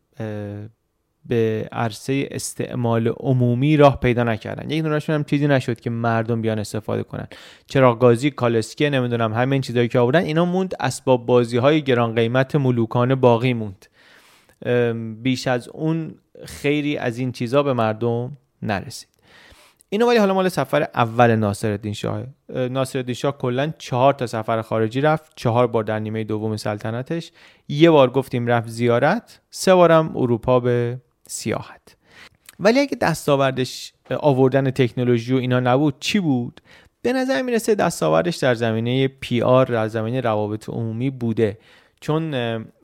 [1.26, 4.70] به عرصه استعمال عمومی راه پیدا نکردن.
[4.70, 7.26] یک نمونهشون هم چیزی نشد که مردم بیان استفاده کنن.
[7.66, 10.74] چرا گازی کالسکه نمی‌دونم همین چیزایی که آوردن اینا موند.
[10.80, 13.86] اسباب بازی های گران قیمت ملوکانه باقی موند.
[15.22, 19.08] بیش از اون خیری از این چیزا به مردم نرسید.
[19.92, 22.22] اینو ولی حالا مال سفر اول ناصرالدین شاه.
[22.48, 25.32] ناصرالدین شاه کلا چهار تا سفر خارجی رفت.
[25.36, 27.32] چهار بار در نیمه دوم سلطنتش.
[27.68, 29.40] یه بار گفتیم رفت زیارت.
[29.50, 30.98] سه بارم اروپا به
[31.30, 31.96] سیاحت.
[32.60, 36.60] ولی اگه دستاوردش آوردن تکنولوژی و اینا نبود چی بود؟
[37.02, 41.58] به نظر می‌رسه دستاوردش در زمینه پی آر در زمینه روابط عمومی بوده.
[42.00, 42.30] چون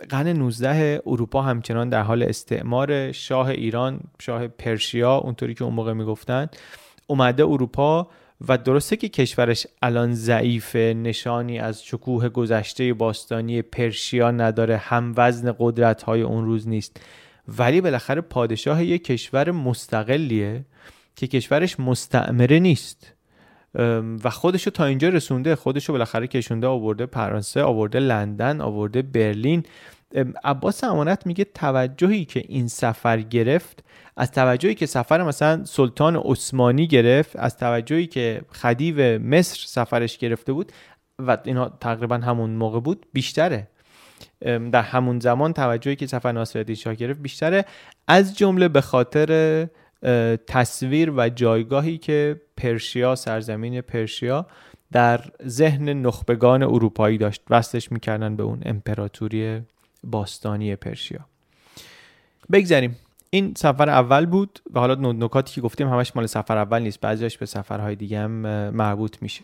[0.09, 5.93] قرن 19 اروپا همچنان در حال استعمار شاه ایران شاه پرشیا اونطوری که اون موقع
[5.93, 6.49] می‌گفتن
[7.07, 8.09] اومده اروپا
[8.49, 15.55] و درسته که کشورش الان ضعیف نشانی از شکوه گذشته باستانی پرشیا نداره هم وزن
[15.59, 17.01] قدرت های اون روز نیست.
[17.49, 20.65] ولی بالاخره پادشاه یک کشور مستقلیه
[21.17, 23.13] که کشورش مستعمره نیست.
[24.25, 29.63] و خودشو تا اینجا رسونده خودشو بالاخره کشونده آورده فرانسه آورده لندن آورده برلین.
[30.45, 33.85] عباس امانت میگه توجهی که این سفر گرفت
[34.17, 40.53] از توجهی که سفر مثلا سلطان عثمانی گرفت از توجهی که خدیو مصر سفرش گرفته
[40.53, 40.73] بود
[41.19, 43.69] و اینا تقریبا همون موقع بود بیشتره.
[44.73, 47.65] در همون زمان توجهی که سفر ناصرالدین شاه گرفت بیشتره.
[48.09, 49.67] از جمله به خاطر
[50.47, 54.47] تصویر و جایگاهی که پرشیا سرزمین پرشیا
[54.93, 59.61] در ذهن نخبگان اروپایی داشت وصلش می‌کردن به اون امپراتوری
[60.05, 61.21] باستانی پرشیا.
[62.53, 62.97] بگذاریم
[63.31, 67.39] این سفر اول بود و حالا نکاتی که گفتیم همش مال سفر اول نیست بعضیش
[67.39, 68.31] به سفرهای دیگه هم
[68.71, 69.43] مربوط میشه.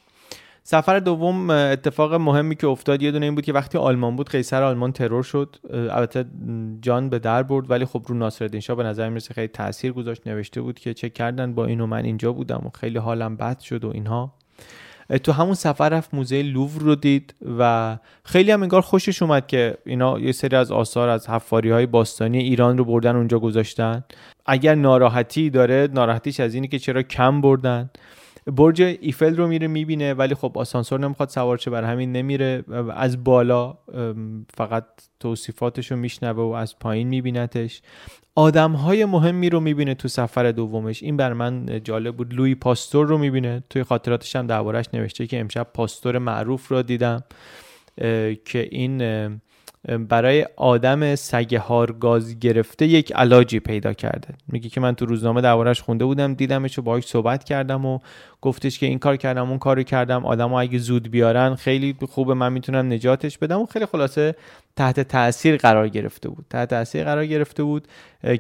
[0.65, 4.63] سفر دوم اتفاق مهمی که افتاد یه دونه این بود که وقتی آلمان بود قیصر
[4.63, 5.57] آلمان ترور شد.
[5.73, 6.25] البته
[6.81, 10.27] جان به در برد ولی خب رو ناصرالدین شاه به نظر می‌رسه خیلی تاثیر گذاشت
[10.27, 13.85] نوشته بود که چه کردن با اینو من اینجا بودم و خیلی حالم بد شد
[13.85, 14.35] و اینها.
[15.25, 19.79] تو همون سفر رفت موزه لوور رو دید و خیلی هم انگار خوشش اومد که
[19.87, 24.05] اینا یه سری از آثار از حفاری های باستانی ایران رو بردن اونجا گذاشتن.
[24.47, 27.91] اگر ناراحتی داره ناراحتیش از اینه که چرا کم بردن.
[28.47, 32.65] برج ایفل رو میره می‌بینه ولی خب آسانسور نمی‌خواد سوار شه بر همین نمیره.
[32.95, 33.79] از بالا
[34.55, 34.85] فقط
[35.21, 37.83] توصیفاتش رو میشنوه و از پایین میبینتش.
[38.35, 41.03] آدم های مهمی رو می‌بینه تو سفر دومش.
[41.03, 42.35] این بر من جالب بود.
[42.35, 43.63] لوی پاستور رو می‌بینه.
[43.71, 47.25] توی خاطراتش هم دربارش نوشته که امشب پاستور معروف رو دیدم
[48.45, 48.99] که این
[50.09, 54.35] برای آدم سگهار گاز گرفته یک علاجی پیدا کرده.
[54.49, 57.99] میگه که من تو روزنامه دربارش خونده بودم دیدمش و باهاش صحبت کردم و
[58.41, 62.53] گفتش که این کار کردم اون کار کردم آدم اگه زود بیارن خیلی خوبه من
[62.53, 63.61] می‌تونم نجاتش بدم.
[63.61, 64.35] و خیلی خلاصه
[64.77, 66.47] تحت تاثیر قرار گرفته بود.
[66.51, 67.89] تحت تاثیر قرار گرفته بود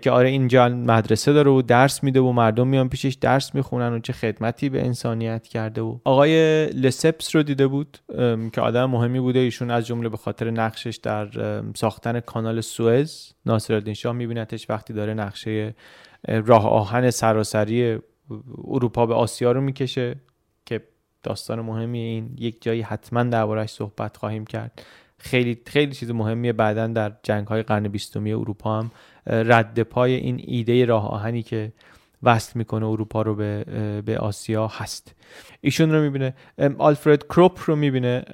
[0.02, 3.98] که آره اینجا مدرسه داره و درس میده و مردم میان پیشش درس می‌خونن و
[3.98, 7.98] چه خدمتی به انسانیت کرده و آقای لسپس رو دیده بود
[8.52, 9.38] که آدم مهمی بوده.
[9.38, 11.28] ایشون از جمله به خاطر نقشش در
[11.74, 15.74] ساختن کانال سوئز ناصرالدین شاه میبینتش وقتی داره نقشه
[16.28, 17.98] راه آهن سراسری
[18.68, 20.16] اروپا به آسیا رو می‌کشه
[20.66, 20.82] که
[21.22, 22.36] داستان مهمی این.
[22.38, 24.82] یک جایی حتما دربارش صحبت خواهیم کرد.
[25.22, 26.52] خیلی خیلی چیز مهمیه.
[26.52, 28.90] بعدا در جنگ های قرن بیستمی اروپا هم
[29.26, 31.72] رد پای این ایده راه آهنی که
[32.22, 33.64] وصل می‌کنه اروپا رو به,
[34.06, 35.14] به آسیا هست.
[35.60, 36.34] ایشون رو می‌بینه.
[36.78, 38.24] آلفرد کروپ رو می‌بینه.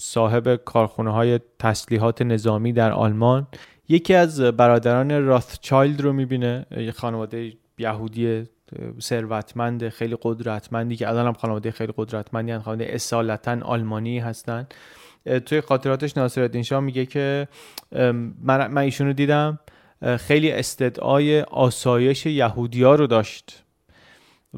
[0.00, 3.46] صاحب کارخونه های تسلیحات نظامی در آلمان.
[3.88, 6.66] یکی از برادران چایلد رو می‌بینه.
[6.94, 8.44] خانواده یهودی
[9.00, 14.66] ثروتمند خیلی قدرتمندی که الان هم خانواده خیلی قدرتمندی هستن خانواده اصالتا آلمانی هستن
[15.46, 17.48] توی خاطراتش ناصرالدین شاه میگه که
[18.42, 19.58] من, من ایشونو دیدم
[20.18, 23.64] خیلی استدعای آسایش یهودیا رو داشت.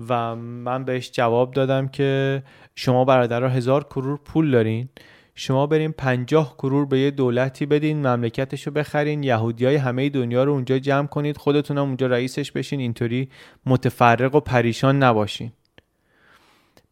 [0.09, 2.42] و من بهش جواب دادم که
[2.74, 4.88] شما برادرها هزار کرور پول دارین
[5.35, 10.44] شما برین پنجاه کرور به یه دولتی بدین مملکتش رو بخرین یهودی های همه دنیا
[10.44, 13.29] رو اونجا جمع کنید خودتون هم اونجا رئیسش بشین اینطوری
[13.66, 15.52] متفرق و پریشان نباشین.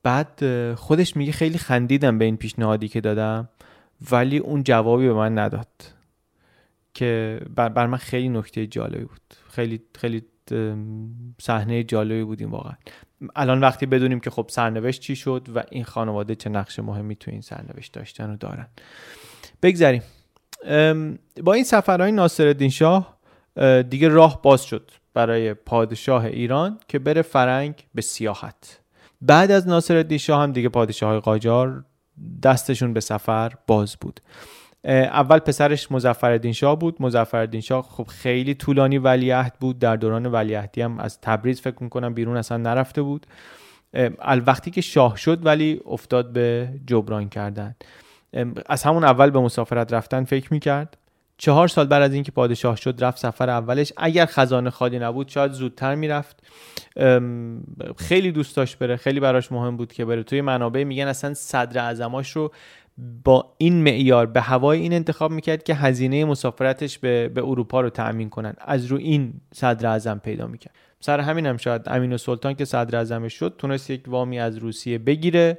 [0.03, 0.43] بعد
[0.75, 3.49] خودش میگه خیلی خندیدم به این پیشنهادی که دادم.
[4.11, 5.69] ولی اون جوابی به من نداد
[6.95, 9.21] که بر, من خیلی نکته جالبی بود.
[9.51, 10.23] خیلی خیلی
[11.41, 12.73] صحنه جالبی بودیم واقعا.
[13.37, 17.31] الان وقتی بدونیم که خب سرنوشت چی شد و این خانواده چه نقش مهمی تو
[17.31, 18.67] این سرنوشت داشتن و دارن.
[19.63, 20.03] بگذریم
[21.43, 23.19] با این سفرهای ناصر شاه
[23.91, 28.81] دیگه راه باز شد برای پادشاه ایران که بره فرنگ به سیاحت.
[29.21, 31.85] بعد از ناصر شاه هم دیگه پادشاه قاجار
[32.43, 34.21] دستشون به سفر باز بود.
[34.85, 37.03] اول پسرش مزفر شاه بود.
[37.03, 39.79] مزفر شاه خب خیلی طولانی ولیعهد بود.
[39.79, 43.27] در دوران ولیعهدی هم از تبریز فکر می‌کنم بیرون اصلا نرفته بود.
[44.47, 47.75] وقتی که شاه شد ولی افتاد به جبران کردن.
[48.67, 50.97] از همون اول به مسافرت رفتن فکر می‌کرد.
[51.39, 53.93] چهار سال بعد از اینکه پادشاه شد رفت سفر اولش.
[53.97, 56.43] اگر خزانه خالی نبود شاید زودتر می‌رفت.
[57.97, 58.97] خیلی دوست داشت بره.
[58.97, 60.23] خیلی براش مهم بود که بره.
[60.23, 62.53] توی منابع میگن اصلا صدر اعظماش رو
[63.25, 67.91] با این معیار به هوای این انتخاب می‌کرد که هزینه مسافرتش به, به اروپا رو
[67.91, 68.55] تأمین کنن.
[68.59, 70.75] از رو این صدر اعظم پیدا می‌کرد.
[71.01, 74.59] سر همین هم شاید امین و سلطان که صدر اعظمش شد تونست یک وامی از
[74.59, 75.59] روسیه بگیره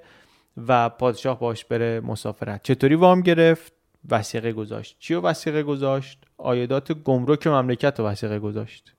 [0.67, 2.63] و پادشاه باش بره مسافرت.
[2.63, 3.74] چطوری وام گرفت؟
[4.09, 4.95] وسیقه گذاشت.
[4.99, 8.93] چی رو وسیقه گذاشت؟ آیدات گمرک مملکت رو وسیقه گذاشت.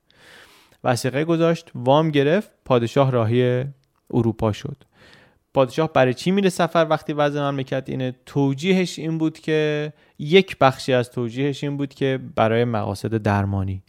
[0.85, 3.64] وسیقه گذاشت وام گرفت پادشاه راهی
[4.11, 4.77] اروپا شد.
[5.55, 10.92] پادشاه برای چی میره سفر وقتی وضع مملکت اینه؟ توجیهش این بود که یک بخشی
[10.92, 13.83] از توجیهش این بود که برای مقاصد درمانی.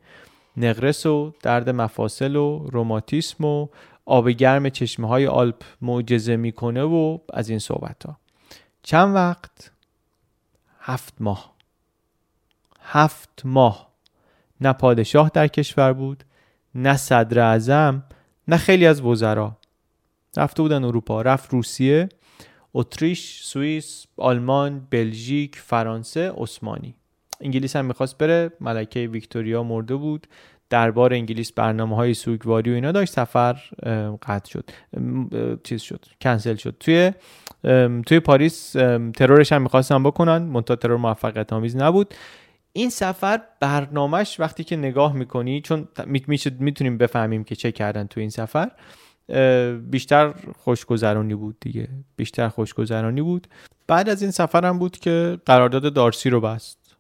[0.57, 3.67] نقرس و درد مفاصل و روماتیسم و
[4.05, 8.17] آب گرم چشمه های آلپ معجزه می‌کنه و از این صحبت ها
[8.83, 9.71] چند وقت
[10.87, 11.55] هفت ماه.
[12.81, 13.93] هفت ماه.
[14.61, 16.23] نه پادشاه در کشور بود
[16.75, 18.03] نه صدر اعظم
[18.47, 19.57] نه خیلی از وزرا.
[20.37, 22.09] رفته بودن اروپا رفت روسیه
[22.73, 26.95] اتریش سوئیس آلمان بلژیک فرانسه عثمانی.
[27.41, 30.27] انگلیس هم می‌خواست بره ملکه ویکتوریا مرده بود.
[30.69, 33.53] دربار انگلیس برنامه های سوگواری و اینا داشت سفر
[34.23, 34.69] قطع شد
[35.63, 36.75] چیز شد کنسل شد.
[36.79, 37.11] توی
[38.05, 38.71] توی پاریس
[39.15, 42.13] ترورش هم می‌خواستن بکنن منتها ترور موفقیت آمیز نبود.
[42.73, 45.87] این سفر برنامهش وقتی که نگاه می‌کنی چون
[46.59, 48.71] می‌تونیم بفهمیم که چه کردن تو این سفر
[49.89, 51.87] بیشتر خوشگذرانی بود دیگه.
[52.15, 53.47] بیشتر خوشگذرانی بود.
[53.87, 56.97] بعد از این سفر هم بود که قرارداد دارسی رو بست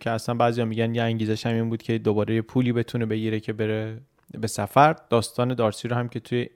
[0.00, 3.52] که اصلا بعضی میگن یه انگیزش هم این بود که دوباره پولی بتونه بگیره که
[3.52, 4.00] بره
[4.38, 4.96] به سفر.
[5.10, 6.48] داستان دارسی رو هم که توی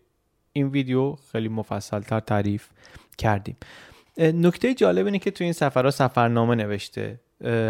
[0.53, 2.69] این ویدیو خیلی مفصلتر تعریف
[3.19, 3.57] کردیم.
[4.19, 7.21] نکته جالب اینه که توی این سفرها سفرنامه نوشته.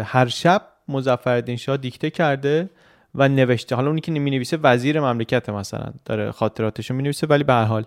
[0.03, 2.69] هر شب مزفردین شاه دیکته کرده
[3.15, 3.75] و نوشته.
[3.75, 7.63] حالا اونی که می نویسه وزیر مملکت مثلا داره خاطراتشو می نویسه ولی به هر
[7.63, 7.85] حال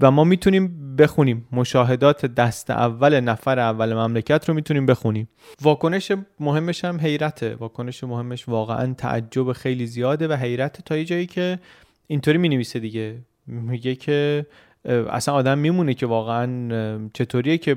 [0.00, 1.48] و ما می‌تونیم بخونیم.
[1.52, 5.28] مشاهدات دست اول نفر اول مملکت رو می‌تونیم بخونیم.
[5.62, 7.54] واکنش مهمش هم حیرته.
[7.54, 11.58] واکنش مهمش واقعا تعجب خیلی زیاده و حیرت تا یه جایی که
[12.06, 13.18] اینطوری می نویسه دیگه.
[13.46, 14.46] میگه که
[14.84, 17.76] اصلا آدم میمونه که واقعا چطوریه که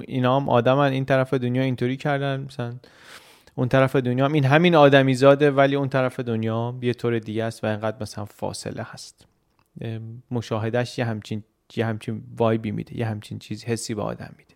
[0.00, 2.74] اینا هم آدمن این طرف دنیا اینطوری کردن مثلا
[3.54, 7.44] اون طرف دنیا هم این همین آدمی زاده ولی اون طرف دنیا یه طور دیگه
[7.44, 9.26] است و اینقدر مثلا فاصله هست.
[10.30, 11.42] مشاهدهش یه همچین
[11.76, 14.54] یه همچین وایبی میده یه همچین چیز حسی به آدم میده.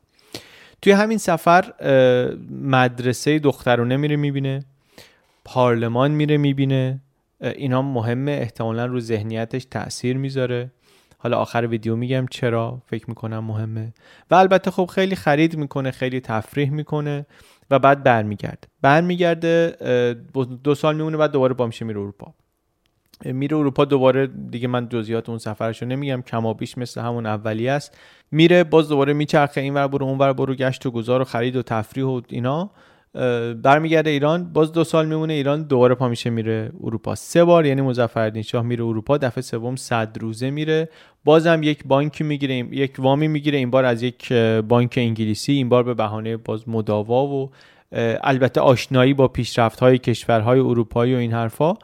[0.82, 1.72] توی همین سفر
[2.50, 4.64] مدرسه دخترونه میره می‌بینه
[5.44, 7.00] پارلمان میره می‌بینه
[7.40, 10.70] اینا مهمه احتمالا رو ذهنیتش تاثیر می‌ذاره.
[11.18, 13.92] حالا آخر ویدیو میگم چرا فکر می‌کنم مهمه.
[14.30, 17.26] و البته خب خیلی خرید می‌کنه خیلی تفریح می‌کنه
[17.70, 18.68] و بعد برمیگرده.
[18.82, 19.76] برمیگرده
[20.64, 22.34] دو سال میمونه بعد دوباره با میشه میره اروپا.
[23.24, 27.98] میره اروپا دوباره دیگه من جزئیات اون سفرشو نمیگم کمابیش مثل همون اولی است.
[28.30, 31.56] میره باز دوباره میچرخه این ور برو اون ور برو گشت و گذار و خرید
[31.56, 32.70] و تفریح و اینا.
[33.62, 37.14] برمیگرده ایران باز دو سال میمونه ایران دوباره پا میشه میره اروپا.
[37.14, 40.88] سه بار یعنی مظفرالدین شاه میره اروپا دفعه سوم صد روزه میره.
[41.24, 44.32] بازم یک بانکی می‌گیره یک وامی می‌گیره این بار از یک
[44.68, 47.50] بانک انگلیسی این بار به بهانه باز مداوا و
[48.22, 51.74] البته آشنایی با پیشرفت های کشورهای اروپایی و این حرفا.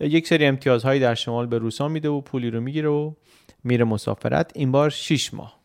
[0.00, 3.12] یک سری امتیازهایی در شمال به روسا میده و پولی رو می‌گیره و
[3.64, 4.50] میره مسافرت.
[4.54, 5.58] این بار 6 ماه.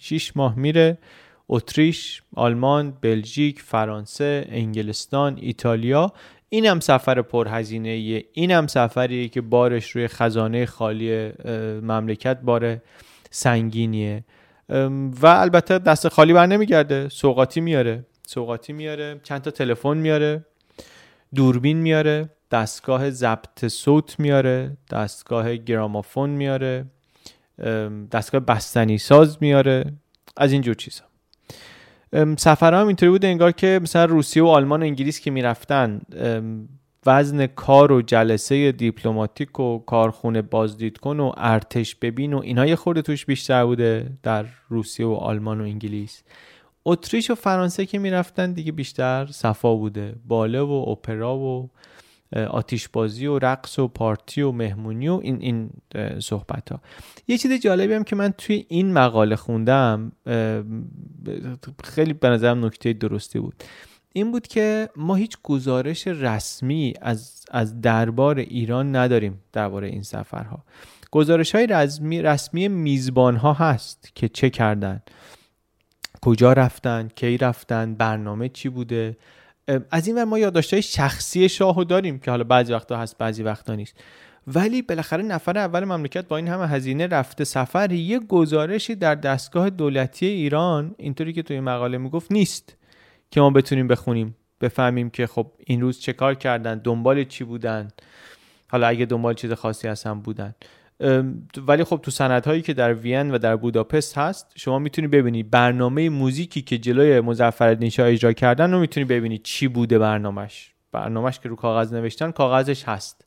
[0.00, 0.98] 6 ماه میره.
[1.48, 6.12] اتریش، آلمان، بلژیک، فرانسه، انگلستان، ایتالیا.
[6.48, 11.32] این هم سفر پرهزینه این هم سفریه که بارش روی خزانه خالی
[11.82, 12.78] مملکت بار
[13.30, 14.24] سنگینیه.
[15.22, 17.08] و البته دست خالی بر نمیگرده.
[17.08, 18.06] سوقاتی میاره.
[18.26, 19.20] سوقاتی میاره.
[19.22, 20.44] چند تا تلفن میاره.
[21.34, 22.28] دوربین میاره.
[22.50, 24.76] دستگاه ضبط صوت میاره.
[24.90, 26.84] دستگاه گرامافون میاره.
[28.12, 29.92] دستگاه بستنی ساز میاره.
[30.36, 31.04] از اینجور چیزا.
[32.38, 36.00] سفرها هم اینطوری بود انگار که مثلا روسیه و آلمان و انگلیس که می‌رفتن
[37.06, 42.76] وزن کار و جلسه دیپلماتیک و کارخونه بازدید کن و ارتش ببین و اینها یه
[42.76, 46.22] خورده توش بیشتر بوده در روسیه و آلمان و انگلیس.
[46.84, 50.14] اتریش و فرانسه که می‌رفتن دیگه بیشتر صفا بوده.
[50.26, 51.70] باله و اپرا و
[52.32, 55.70] آتیش بازی و رقص و پارتی و مهمونی و این این
[56.20, 56.80] صحبت ها
[57.28, 60.12] یه چیز جالبی هم که من توی این مقاله خوندم
[61.84, 63.64] خیلی به نظرم نکته درستی بود.
[64.12, 70.64] این بود که ما هیچ گزارش رسمی از, از دربار ایران نداریم درباره این سفرها.
[71.10, 75.02] گزارش های رسمی, رسمی میزبان ها هست که چه کردن
[76.22, 79.16] کجا رفتن کی رفتن برنامه چی بوده.
[79.90, 83.74] از این ور ما یادداشت‌های شخصی شاهو داریم که حالا بعضی وقتا هست بعضی وقتا
[83.74, 83.94] نیست.
[84.46, 89.70] ولی بالاخره نفر اول مملکت با این همه هزینه رفته سفر یه گزارشی در دستگاه
[89.70, 92.76] دولتی ایران اینطوری که توی مقاله می‌گفت نیست
[93.30, 97.88] که ما بتونیم بخونیم بفهمیم که خب این روز چه کار کردن دنبال چی بودن.
[98.68, 100.54] حالا اگه دنبال چیز خاصی هستن بودن.
[101.66, 106.08] ولی خب تو سندهایی که در وین و در بوداپست هست شما می‌تونی ببینی برنامه
[106.08, 110.72] موزیکی که جلوی مظفرالدین شاه اجرا کردن رو می‌تونی ببینی چی بوده برنامهش.
[110.92, 113.26] برنامهش که رو کاغذ نوشتن کاغذش هست.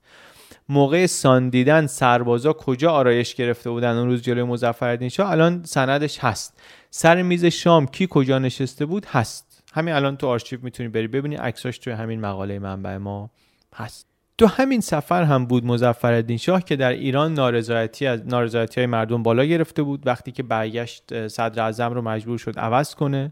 [0.69, 6.61] موقع ساندیدن سربازا کجا آرایش گرفته بودن اون روز جلوی مظفرالدین شاه الان سندش هست.
[6.89, 9.63] سر میز شام کی کجا نشسته بود؟ هست.
[9.73, 13.29] همین الان تو آرشیو می‌تونی بری ببینی عکساش توی همین مقاله منبع ما
[13.75, 14.08] هست.
[14.39, 19.23] تو همین سفر هم بود مظفرالدین شاه که در ایران نارضایتی از نارضایتی های مردم
[19.23, 23.31] بالا گرفته بود وقتی که برگشت صدر اعظم رو مجبور شد عوض کنه.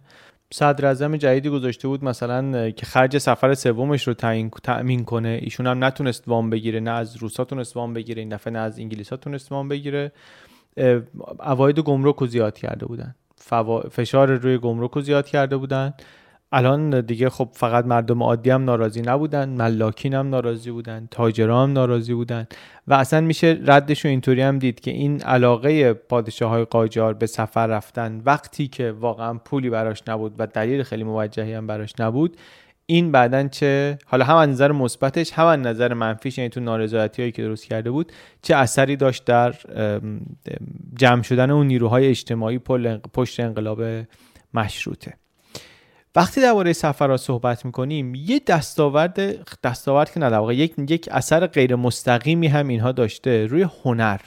[0.54, 5.40] صدر اعظم جدیدی گذاشته بود مثلا که خرج سفر سومش رو تعیین تأمین کنه.
[5.42, 8.80] ایشون هم نتونست وام بگیره نه از روسا تونست وام بگیره این دفعه نه از
[8.80, 10.12] انگلیس ها تونست وام بگیره.
[11.40, 13.16] اواید گمرک رو زیاد کرده بودن.
[13.92, 15.94] فشار روی گمرک رو زیاد کرده بودن.
[16.52, 21.74] الان دیگه خب فقط مردم عادی هم ناراضی نبودن ملاکین هم ناراضی بودن تاجران هم
[21.74, 22.48] ناراضی بودن.
[22.88, 27.26] و اصلا میشه ردش رو اینطوری هم دید که این علاقه پادشاه های قاجار به
[27.26, 32.38] سفر رفتن وقتی که واقعا پولی براش نبود و دلیل خیلی موجهی هم براش نبود
[32.86, 37.22] این بعدا چه حالا هم از نظر مثبتش هم از نظر منفیش یعنی تو نارضایتی
[37.22, 39.56] هایی که درست کرده بود چه اثری داشت در
[40.96, 42.60] جمع شدن اون نیروهای اجتماعی
[43.14, 43.84] پشت انقلاب
[44.54, 45.14] مشروطه.
[46.18, 49.20] وقتی درباره سفر را صحبت می‌کنیم یه دستاورد
[49.64, 54.20] دستاورد که نه یک یک اثر غیر مستقیمی هم اینها داشته روی هنر.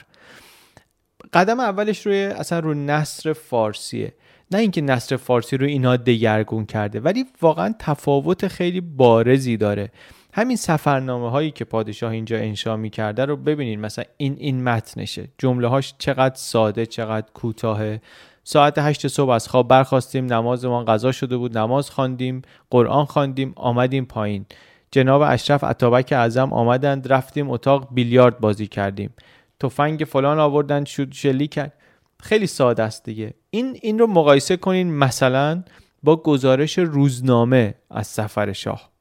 [1.33, 4.13] قدم اولش روی اصلا روی نصر فارسیه.
[4.51, 9.91] نه اینکه نصر فارسی رو اینها دگرگون کرده ولی واقعا تفاوت خیلی بارزی داره.
[10.33, 15.27] همین سفرنامه هایی که پادشاه اینجا انشا می‌کرده رو ببینید مثلا این این متنشه.
[15.37, 18.01] جمله هاش چقدر ساده چقدر کوتاهه.
[18.43, 24.05] ساعت هشت صبح از خواب برخواستیم نمازمان قضا شده بود نماز خواندیم قرآن خواندیم آمدیم
[24.05, 24.45] پایین.
[24.91, 29.13] جناب اشرف عطابک اعظم آمدند رفتیم اتاق بیلیارد بازی کردیم.
[29.59, 31.73] تفنگ فلان آوردن شد شلی کرد.
[32.19, 33.33] خیلی ساده است دیگه.
[33.49, 35.63] این این رو مقایسه کنین مثلا
[36.03, 38.91] با گزارش روزنامه از سفر شاه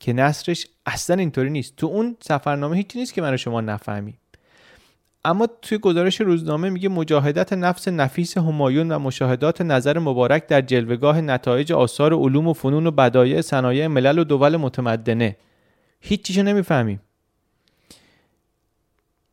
[0.00, 1.76] که نصرش اصلا اینطوری نیست.
[1.76, 4.18] تو اون سفرنامه هیچی نیست که من شما نفهمیم.
[5.24, 11.20] اما توی گزارش روزنامه میگه مجاهدت نفس نفیس همایون و مشاهدات نظر مبارک در جلوگاه
[11.20, 15.36] نتایج آثار علوم و فنون و بدایع صنایع ملل و دول متمدنه.
[16.00, 17.00] هیچیشو نمی‌فهمیم.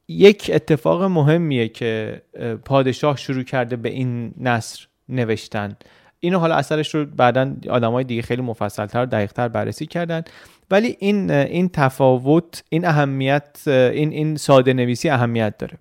[0.07, 2.21] یک اتفاق مهمیه که
[2.65, 5.75] پادشاه شروع کرده به این نصر نوشتن.
[6.19, 10.23] اینو حالا اثرش رو بعدا آدمای دیگه خیلی مفصلتر دقیقتر بررسی کردن.
[10.71, 15.77] ولی این این تفاوت این اهمیت این این ساده نویسی اهمیت داره.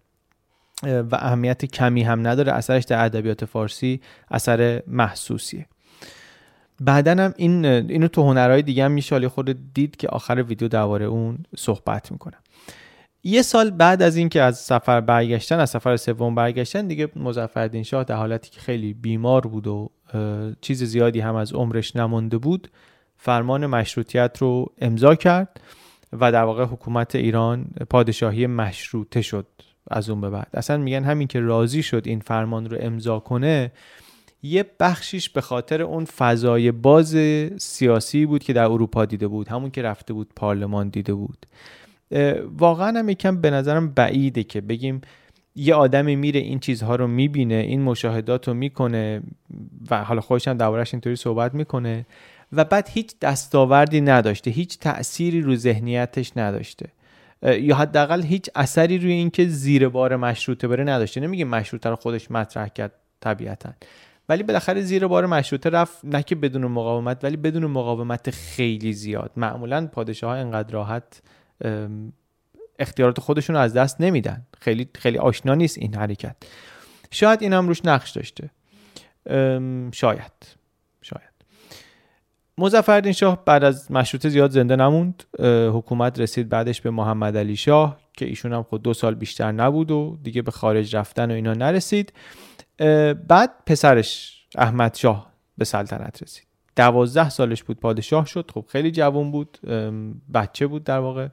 [0.83, 5.67] و اهمیت کمی هم نداره اثرش در ادبیات فارسی اثر محسوسیه.
[6.81, 11.05] بعدا هم این اینو تو هنرهای دیگه هم میشه خود دید که آخر ویدیو درباره
[11.05, 12.39] اون صحبت می‌کنم
[13.25, 18.05] یه سال بعد از اینکه از سفر برگشتن از سفر سوم برگشتن دیگه مظفرالدین شاه
[18.05, 19.91] در حالتی که خیلی بیمار بود و
[20.61, 22.71] چیز زیادی هم از عمرش نمانده بود
[23.23, 25.61] فرمان مشروطیت رو امضا کرد
[26.13, 29.47] و در واقع حکومت ایران پادشاهی مشروطه شد
[29.91, 30.49] از اون به بعد.
[30.55, 33.73] اصلا میگن همین که راضی شد این فرمان رو امضا کنه
[34.43, 37.17] یه بخشیش به خاطر اون فضای باز
[37.59, 41.47] سیاسی بود که در اروپا دیده بود همون که رفته بود پارلمان دیده بود.
[42.59, 45.01] واقعا هم یکم به نظرم بعیده که بگیم
[45.55, 49.23] یه آدمی میره این چیزها رو می‌بینه این مشاهدات رو می‌کنه
[49.91, 52.07] و حالا خودش هم دربارش اینطوری صحبت می‌کنه.
[52.53, 56.89] و بعد هیچ دستاوردی نداشته هیچ تأثیری رو ذهنیتش نداشته.
[57.43, 61.21] یا حداقل هیچ اثری روی اینکه زیر بار مشروطه بره نداشته.
[61.21, 63.73] نمیگه مشروطه رو خودش مطرح کرد طبیعتا.
[64.29, 69.31] ولی بالاخره زیر بار مشروطه رفت نه که بدون مقاومت ولی بدون مقاومت خیلی زیاد.
[69.37, 71.23] معمولا پادشاه ها انقدر راحت
[72.79, 74.47] اختیارات خودشون رو از دست نمیدن.
[74.61, 76.37] خیلی خیلی آشنا نیست این حرکت.
[77.11, 78.51] شاید این هم روش نقش داشته.
[79.27, 80.60] شاید شاید.
[82.61, 85.25] مظفرالدین شاه بعد از مشروطه زیاد زنده نموند.
[85.73, 89.91] حکومت رسید بعدش به محمد علی شاه که ایشون هم خود دو سال بیشتر نبود
[89.91, 92.13] و دیگه به خارج رفتن و اینا نرسید.
[93.29, 96.47] بعد پسرش احمد شاه به سلطنت رسید.
[96.77, 98.51] دوازده سالش بود پادشاه شد.
[98.55, 99.59] خب خیلی جوان بود
[100.35, 101.29] بچه بود در واقع.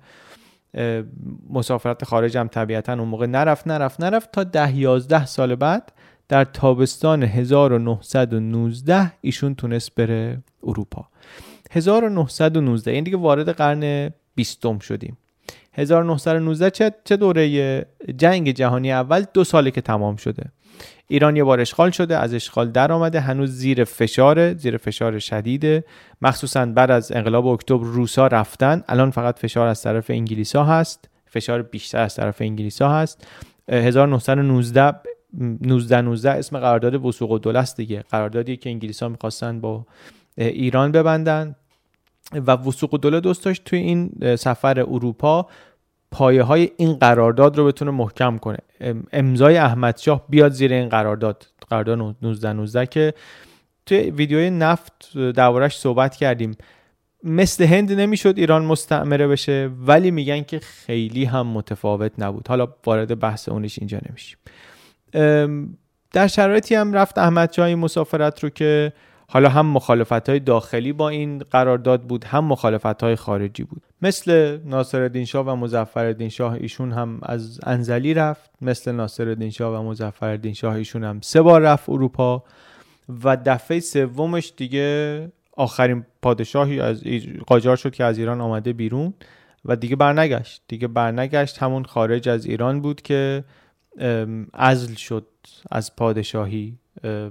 [1.49, 5.91] مسافرت خارج هم طبیعتا اون موقع نرفت نرفت نرفت تا ده یازده سال بعد
[6.29, 11.07] در تابستان 1919 ایشون تونست بره اروپا.
[11.71, 15.17] 1919 این دیگه وارد قرن بیستم شدیم.
[15.73, 17.85] 1919 چه چه دوره
[18.17, 20.43] جنگ جهانی اول؟ دو ساله که تمام شده.
[21.07, 25.83] ایران یه بار اشغال شده از اشغال در آمده هنوز زیر فشار زیر فشار شدیده
[26.21, 28.83] مخصوصا بعد از انقلاب اکتبر روسا رفتن.
[28.87, 31.09] الان فقط فشار از طرف انگلیسا هست.
[31.25, 33.27] فشار بیشتر از طرف انگلیسا هست.
[33.69, 34.93] 1919
[35.33, 38.03] 19 19 اسم قرارداد وسوق و است دیگه.
[38.11, 39.85] قراردادی که انگلیس ها می‌خواستن با
[40.37, 41.55] ایران ببندن.
[42.33, 45.47] و وسوق و دوست داشت توی این سفر اروپا
[46.11, 48.57] پایه های این قرارداد رو بتونه محکم کنه.
[49.13, 51.47] امضای احمد شاه بیاد زیر این قرارداد.
[51.69, 53.13] قرارداد 19 19 که
[53.85, 56.55] توی ویدیوی نفت دربارش صحبت کردیم.
[57.23, 62.47] مثل هند نمی‌شد ایران مستعمره بشه ولی میگن که خیلی هم متفاوت نبود.
[62.47, 64.37] حالا وارد بحث اونش اینجا نمیشیم.
[66.11, 68.93] در شرایطی هم رفت احمد این مسافرت رو که
[69.29, 73.81] حالا هم مخالفت های داخلی با این قرارداد بود هم مخالفت های خارجی بود.
[74.01, 79.89] مثل ناصر شاه و مزفر شاه ایشون هم از انزلی رفت مثل ناصر شاه و
[79.89, 82.43] مزفر شاه ایشون هم سه بار رفت اروپا
[83.23, 87.03] و دفعه سومش دیگه آخرین پادشاهی از
[87.47, 89.13] قاجار شد که از ایران آمده بیرون
[89.65, 90.61] و دیگه برنگشت.
[90.67, 93.43] دیگه برنگشت همون خارج از ایران بود که
[94.53, 95.27] ازل شد
[95.71, 96.77] از پادشاهی.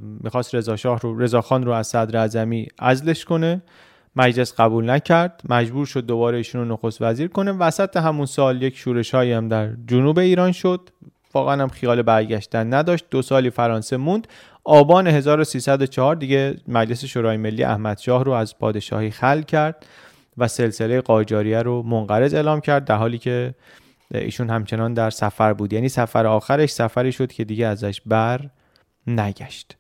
[0.00, 3.62] می‌خواست رضا شاه رو رضا خان رو از صدر اعظمی ازلش کنه.
[4.16, 5.40] مجلس قبول نکرد.
[5.48, 7.52] مجبور شد دوباره ایشون رو نخست وزیر کنه.
[7.52, 10.90] وسط همون سال یک شورش هایی هم در جنوب ایران شد.
[11.34, 13.04] واقعا هم خیال برگشتن نداشت.
[13.10, 14.28] دو سالی فرانسه موند.
[14.64, 19.86] آبان 1304 دیگه مجلس شورای ملی احمد شاه رو از پادشاهی خل کرد
[20.38, 22.84] و سلسله قاجاریه رو منقرض اعلام کرد.
[22.84, 23.54] در حالی که
[24.14, 25.72] ایشون همچنان در سفر بود.
[25.72, 28.40] یعنی سفر آخرش سفری شد که دیگه ازش بر
[29.06, 29.76] نگشت.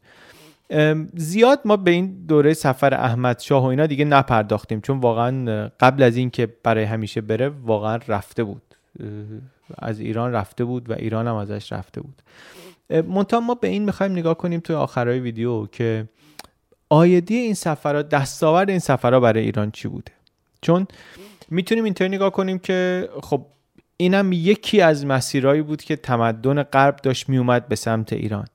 [1.14, 6.02] زیاد ما به این دوره سفر احمد شاه و اینا دیگه نپرداختیم چون واقعا قبل
[6.02, 8.62] از اینکه برای همیشه بره واقعا رفته بود.
[9.78, 12.22] از ایران رفته بود و ایران هم ازش رفته بود.
[12.90, 16.08] منتها ما به این می‌خوایم نگاه کنیم توی آخرای ویدیو که
[16.88, 20.12] آیدی این سفرها دستاورد این سفرها برای ایران چی بوده؟
[20.60, 20.86] چون
[21.50, 23.46] می‌تونیم اینطوری نگاه کنیم که خب
[23.96, 28.46] اینم یکی از مسیرهایی بود که تمدن غرب داشت میومد به سمت ایران.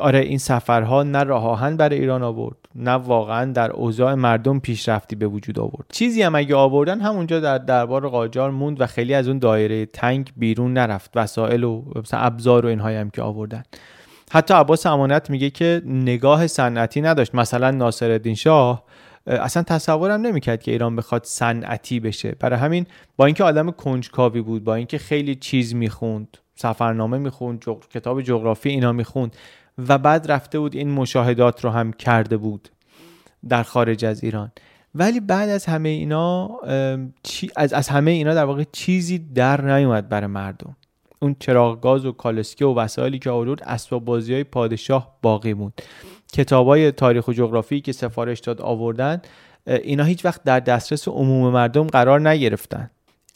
[0.00, 5.16] آره این سفرها نه راه آهن برای ایران آورد نه واقعا در اوضاع مردم پیشرفتی
[5.16, 5.86] به وجود آورد.
[5.92, 10.32] چیزی هم اگه آوردن همونجا در دربار قاجار موند و خیلی از اون دایره تنگ
[10.36, 11.10] بیرون نرفت.
[11.14, 11.82] وسایل و
[12.12, 13.62] ابزار و اینهایی هم که آوردن.
[14.32, 17.34] حتی عباس امانت میگه که نگاه صنعتی نداشت.
[17.34, 18.84] مثلا ناصرالدین شاه
[19.26, 22.36] اصلا تصورم نمی‌کرد که ایران بخواد صنعتی بشه.
[22.40, 28.22] برای همین با اینکه آدم کنجکاوی بود با اینکه خیلی چیز می‌خوند سفرنامه می‌خوند کتاب
[28.22, 29.36] جغرافی اینا می‌خوند
[29.88, 32.68] و بعد رفته بود این مشاهدات رو هم کرده بود
[33.48, 34.52] در خارج از ایران.
[34.94, 36.50] ولی بعد از همه اینا
[37.56, 40.76] از, از همه اینا در واقع چیزی در نیومد برای مردم.
[41.22, 45.72] اون چراغ گاز و کالسکه و وسایلی که آورد اسباب بازی های پادشاه باقی بود
[46.32, 49.22] کتاب های تاریخ و جغرافی که سفارش داد آوردن
[49.66, 52.90] اینا هیچ وقت در دسترس عموم مردم قرار نگرفتن.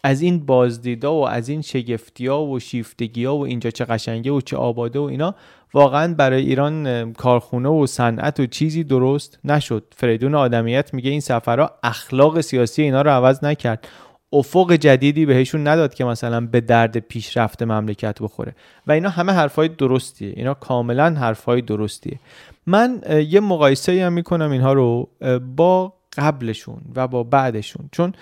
[0.05, 4.57] از این بازدیدا و از این شگفتیا و شیفتگیا و اینجا چه قشنگه و چه
[4.57, 5.35] آباده و اینا
[5.75, 9.85] واقعا برای ایران کارخونه و صنعت و چیزی درست نشد.
[9.97, 13.89] فریدون آدمیت میگه این سفرها اخلاق سیاسی اینا رو عوض نکرد.
[14.33, 18.55] افق جدیدی بهشون نداد که مثلا به درد پیشرفت مملکت بخوره.
[18.87, 20.33] و اینا همه حرفای درستیه.
[20.37, 22.21] اینا کاملا حرفای درستیه.
[22.67, 25.09] من یه مقایسه هم می‌کنم اینها رو
[25.57, 27.89] با قبلشون و با بعدشون.
[27.93, 28.13] چون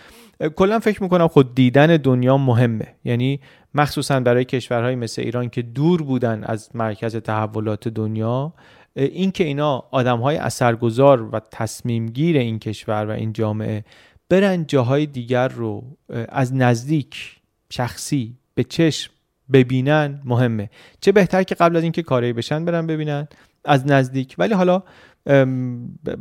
[0.56, 2.86] کلا فکر می‌کنم خود دیدن دنیا مهمه.
[3.04, 3.40] یعنی
[3.74, 8.54] مخصوصا برای کشورهای مثل ایران که دور بودن از مرکز تحولات دنیا
[8.96, 13.84] اینکه اینا آدمهای اثرگذار و تصمیمگیر این کشور و این جامعه
[14.28, 15.84] برن جاهای دیگر رو
[16.28, 17.36] از نزدیک
[17.70, 19.12] شخصی به چشم
[19.52, 20.70] ببینن مهمه.
[21.00, 23.28] چه بهتر که قبل از اینکه کاری بشن برن ببینن.
[23.64, 24.34] از نزدیک.
[24.38, 24.82] ولی حالا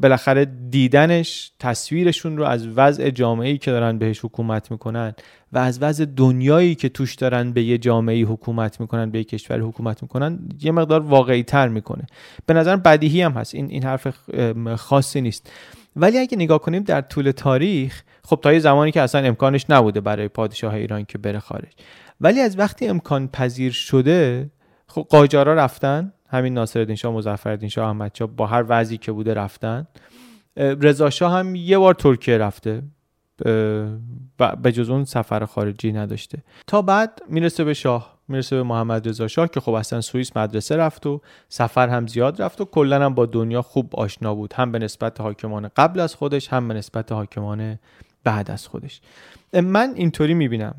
[0.01, 5.13] بالاخره دیدنش تصویرشون رو از وضع جامعه‌ای که دارن بهش حکومت می‌کنن
[5.53, 9.59] و از وضع دنیایی که توش دارن به یه جامعه حکومت می‌کنن به یه کشور
[9.59, 12.05] حکومت می‌کنن یه مقدار واقعی تر می‌کنه.
[12.45, 13.55] به نظر بدیهی هم هست.
[13.55, 14.07] این این حرف
[14.75, 15.51] خاصی نیست.
[15.95, 20.01] ولی اگه نگاه کنیم در طول تاریخ خب تا یه زمانی که اصلا امکانش نبوده
[20.01, 21.71] برای پادشاه ایران که بره خارج.
[22.21, 24.49] ولی از وقتی امکان پذیر شده
[24.87, 29.33] خب قاجارا رفتن؟ همین ناصرالدین شاه مظفرالدین شاه احمد شاه با هر وضعی که بوده
[29.33, 29.87] رفتن.
[30.57, 32.83] رضا شاه هم یه بار ترکیه رفته.
[34.63, 36.43] به جز اون سفر خارجی نداشته.
[36.67, 40.77] تا بعد می‌رسه به شاه می‌رسه به محمد رضا شاه که خب اصلا سوئیس مدرسه
[40.77, 44.53] رفت و سفر هم زیاد رفت و کلا هم با دنیا خوب آشنا بود.
[44.53, 47.79] هم به نسبت حاکمان قبل از خودش هم به نسبت حاکمان
[48.23, 49.01] بعد از خودش.
[49.53, 50.75] من اینطوری می‌بینم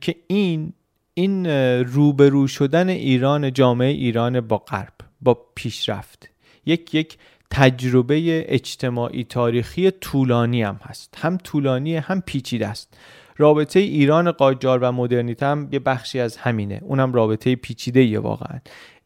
[0.00, 0.72] که این
[1.18, 1.46] این
[1.84, 6.30] روبرو شدن ایران جامعه ایران با غرب با پیشرفت.
[6.66, 7.18] یک یک
[7.50, 11.14] تجربه اجتماعی تاریخی طولانی هم هست.
[11.18, 12.98] هم طولانی هم پیچیده است.
[13.36, 16.80] رابطه ایران قاجار و مدرنیته هم یه بخشی از همینه.
[16.82, 18.58] اونم رابطه پیچیده یه واقعا.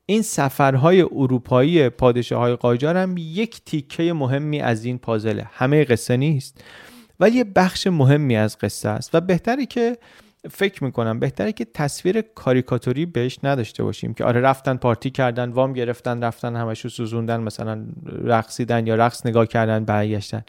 [0.07, 5.47] این سفرهای اروپایی پادشاه های قاجار هم یک تیکه مهمی از این پازله.
[5.53, 6.65] همه قصه نیست
[7.21, 9.15] ولی یه بخش مهمی از قصه است.
[9.15, 9.99] و بهتری که
[10.51, 15.73] فکر می‌کنم بهتره که تصویر کاریکاتوری بهش نداشته باشیم که آره رفتن پارتی کردن وام
[15.73, 17.87] گرفتن رفتن همشو سوزوندن مثلا
[18.25, 20.43] رقصیدن یا رقص نگاه کردن برگشتن.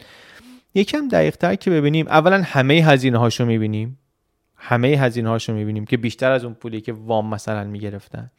[0.76, 4.00] یکم دقیق تر که ببینیم اولا همه هزینه هاشو می‌بینیم.
[4.56, 8.32] همه هزینه هاشو می‌بینیم که بیشتر از اون پولی که وام مثلا می‌گرفتن.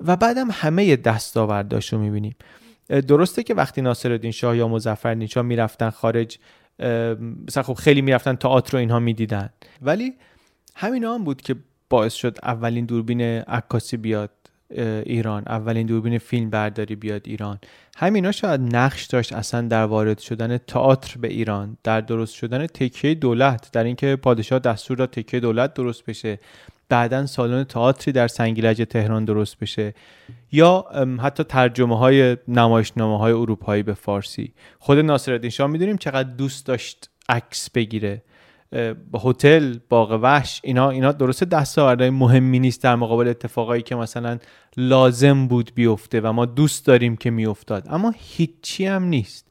[0.00, 2.36] و بعدم همه دستاورداشو می‌بینیم.
[2.88, 6.38] درسته که وقتی ناصرالدین شاه یا مظفرالدین شاه می‌رفتن خارج
[7.48, 9.50] مثلا خب خیلی می‌رفتن تئاتر و اینها می‌دیدن.
[9.82, 10.14] ولی
[10.80, 11.56] همین هم بود که
[11.90, 14.30] باعث شد اولین دوربین عکاسی بیاد
[15.04, 15.42] ایران.
[15.46, 17.58] اولین دوربین فیلم برداری بیاد ایران.
[17.96, 23.14] همینا شاید نقش داشت اصلا در وارد شدن تئاتر به ایران در درست شدن تکیه
[23.14, 26.38] دولت در اینکه پادشاه دستور داد تکیه دولت درست بشه.
[26.88, 29.94] بعدا سالن تئاتری در سنگیلج تهران درست بشه.
[30.52, 30.86] یا
[31.22, 34.52] حتی ترجمه های نمایشنامه های اروپایی به فارسی.
[34.78, 38.22] خود ناصرالدین شاه می‌دونیم چقدر دوست داشت عکس بگیره.
[39.24, 44.38] هتل باغ وحش اینا اینا درسته دستاوردهای مهمی نیست در مقابل اتفاقایی که مثلا
[44.76, 47.86] لازم بود بیفته و ما دوست داریم که میافتاد.
[47.90, 49.46] اما هیچی هم نیست.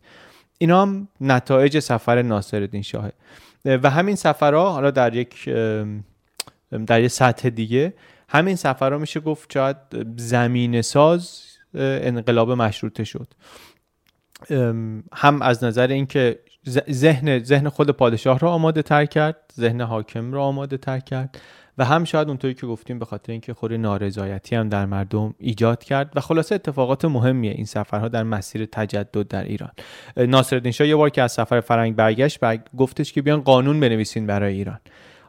[0.57, 3.13] اینا هم نتایج سفر ناصرالدین شاهه.
[3.65, 5.49] و همین سفرها حالا در یک
[6.85, 7.93] در یک سطح دیگه
[8.29, 9.77] همین سفرها میشه گفت شاید
[10.17, 11.41] زمین ساز
[11.73, 13.27] انقلاب مشروطه شد.
[15.13, 16.39] هم از نظر اینکه
[16.91, 21.41] ذهن ذهن خود پادشاه را آماده تر کرد ذهن حاکم را آماده تر کرد
[21.77, 25.83] و هم شاید اونطوری که گفتیم به خاطر اینکه خوری نارضایتی هم در مردم ایجاد
[25.83, 29.71] کرد و خلاصه اتفاقات مهمیه این سفرها در مسیر تجدد در ایران.
[30.17, 32.39] ناصرالدین شاه یه بار که از سفر فرنگ برگشت
[32.77, 34.79] گفتش که بیان قانون بنویسین برای ایران.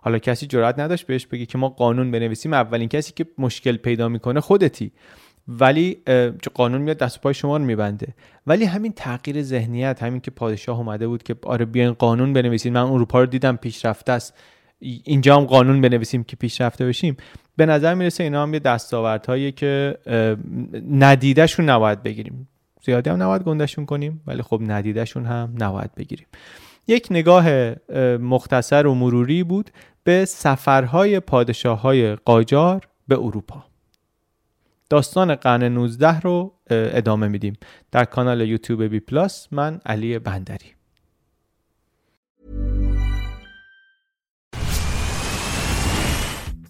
[0.03, 4.09] حالا کسی جرئت نداشت بهش بگی که ما قانون بنویسیم اولین کسی که مشکل پیدا
[4.09, 4.93] می‌کنه خودتی.
[5.49, 6.03] ولی
[6.42, 8.14] چه قانون میاد دست پای شما رو میبنده.
[8.46, 12.72] ولی همین تغییر ذهنیت همین که پادشاه اومده بود که آره بیاین قانون بنویسین.
[12.72, 14.34] من اروپا رو دیدم پیشرفته است.
[14.80, 17.16] اینجا هم قانون بنویسیم که پیشرفته بشیم.
[17.57, 19.99] به نظر می‌رسه اینا هم یه دستاوردهایی که
[20.90, 22.49] ندیدهشون نباید بگیریم.
[22.84, 26.26] زیادی هم نباید گندشون کنیم ولی خب ندیدهشون هم نباید بگیریم.
[26.86, 27.74] یک نگاه
[28.16, 29.70] مختصر و مروری بود
[30.05, 33.64] به سفرهای پادشاه های قاجار به اروپا.
[34.91, 37.57] داستان قرن 19 رو ادامه میدیم
[37.91, 40.74] در کانال یوتیوب بی پلاس من علی بندری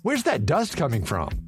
[0.05, 1.48] Where's that dust coming from?